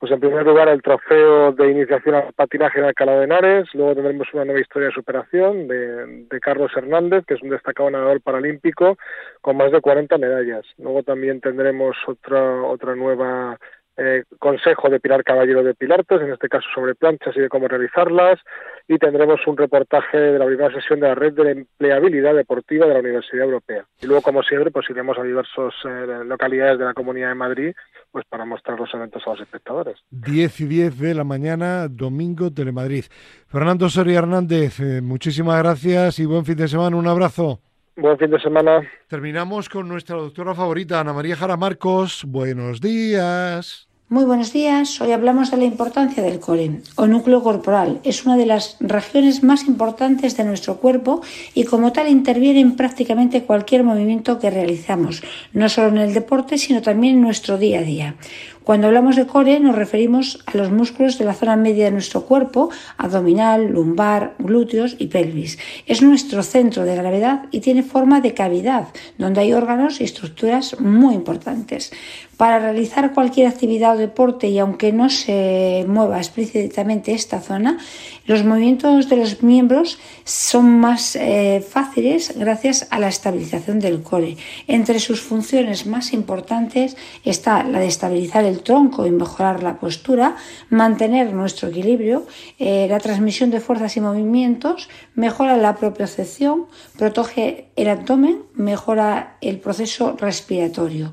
[0.00, 3.94] Pues en primer lugar el trofeo de iniciación al patinaje de Alcalá de Henares, luego
[3.94, 8.22] tendremos una nueva historia de superación de, de, Carlos Hernández, que es un destacado nadador
[8.22, 8.96] paralímpico
[9.42, 10.64] con más de 40 medallas.
[10.78, 13.58] Luego también tendremos otra otra nueva
[14.02, 17.68] eh, consejo de Pilar Caballero de Pilartes, en este caso sobre planchas y de cómo
[17.68, 18.40] realizarlas,
[18.88, 22.94] y tendremos un reportaje de la primera sesión de la red de empleabilidad deportiva de
[22.94, 23.84] la Universidad Europea.
[24.00, 27.74] Y luego, como siempre, pues iremos a diversas eh, localidades de la Comunidad de Madrid
[28.10, 29.98] pues para mostrar los eventos a los espectadores.
[30.10, 33.04] 10 y 10 de la mañana, domingo, Telemadrid.
[33.46, 36.96] Fernando Soria Hernández, eh, muchísimas gracias y buen fin de semana.
[36.96, 37.60] Un abrazo.
[37.96, 38.80] Buen fin de semana.
[39.08, 42.24] Terminamos con nuestra doctora favorita, Ana María Jara Marcos.
[42.26, 43.89] Buenos días.
[44.12, 45.00] Muy buenos días.
[45.00, 48.00] Hoy hablamos de la importancia del core o núcleo corporal.
[48.02, 51.20] Es una de las regiones más importantes de nuestro cuerpo
[51.54, 56.58] y como tal interviene en prácticamente cualquier movimiento que realizamos, no solo en el deporte,
[56.58, 58.16] sino también en nuestro día a día.
[58.64, 62.26] Cuando hablamos de core nos referimos a los músculos de la zona media de nuestro
[62.26, 65.58] cuerpo, abdominal, lumbar, glúteos y pelvis.
[65.86, 70.78] Es nuestro centro de gravedad y tiene forma de cavidad, donde hay órganos y estructuras
[70.78, 71.90] muy importantes.
[72.36, 77.78] Para realizar cualquier actividad o deporte y aunque no se mueva explícitamente esta zona,
[78.26, 84.36] los movimientos de los miembros son más eh, fáciles gracias a la estabilización del core.
[84.66, 90.36] Entre sus funciones más importantes está la de estabilizar el tronco y mejorar la postura,
[90.68, 92.26] mantener nuestro equilibrio,
[92.58, 96.66] eh, la transmisión de fuerzas y movimientos, mejora la propiocepción,
[96.98, 101.12] protege el abdomen, mejora el proceso respiratorio.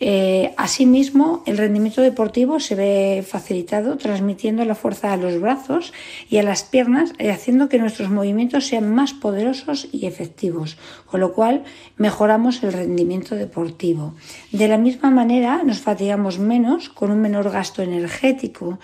[0.00, 5.92] Eh, asimismo, el rendimiento deportivo se ve facilitado transmitiendo la fuerza a los brazos
[6.28, 10.76] y a las piernas, eh, haciendo que nuestros movimientos sean más poderosos y efectivos,
[11.06, 11.64] con lo cual
[11.96, 14.14] mejoramos el rendimiento deportivo.
[14.50, 18.78] De la misma manera, nos fatigamos menos con un menor gasto energético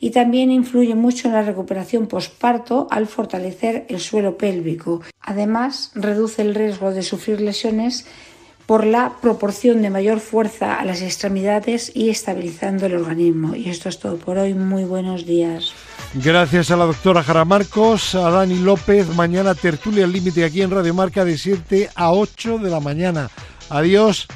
[0.00, 5.02] y también influye mucho en la recuperación posparto al fortalecer el suelo pélvico.
[5.20, 8.06] Además, reduce el riesgo de sufrir lesiones
[8.66, 13.54] por la proporción de mayor fuerza a las extremidades y estabilizando el organismo.
[13.54, 14.54] Y esto es todo por hoy.
[14.54, 15.72] Muy buenos días.
[16.14, 19.08] Gracias a la doctora Jara Marcos, a Dani López.
[19.14, 23.30] Mañana tertulia al límite aquí en Radio Marca de 7 a 8 de la mañana.
[23.68, 24.28] Adiós.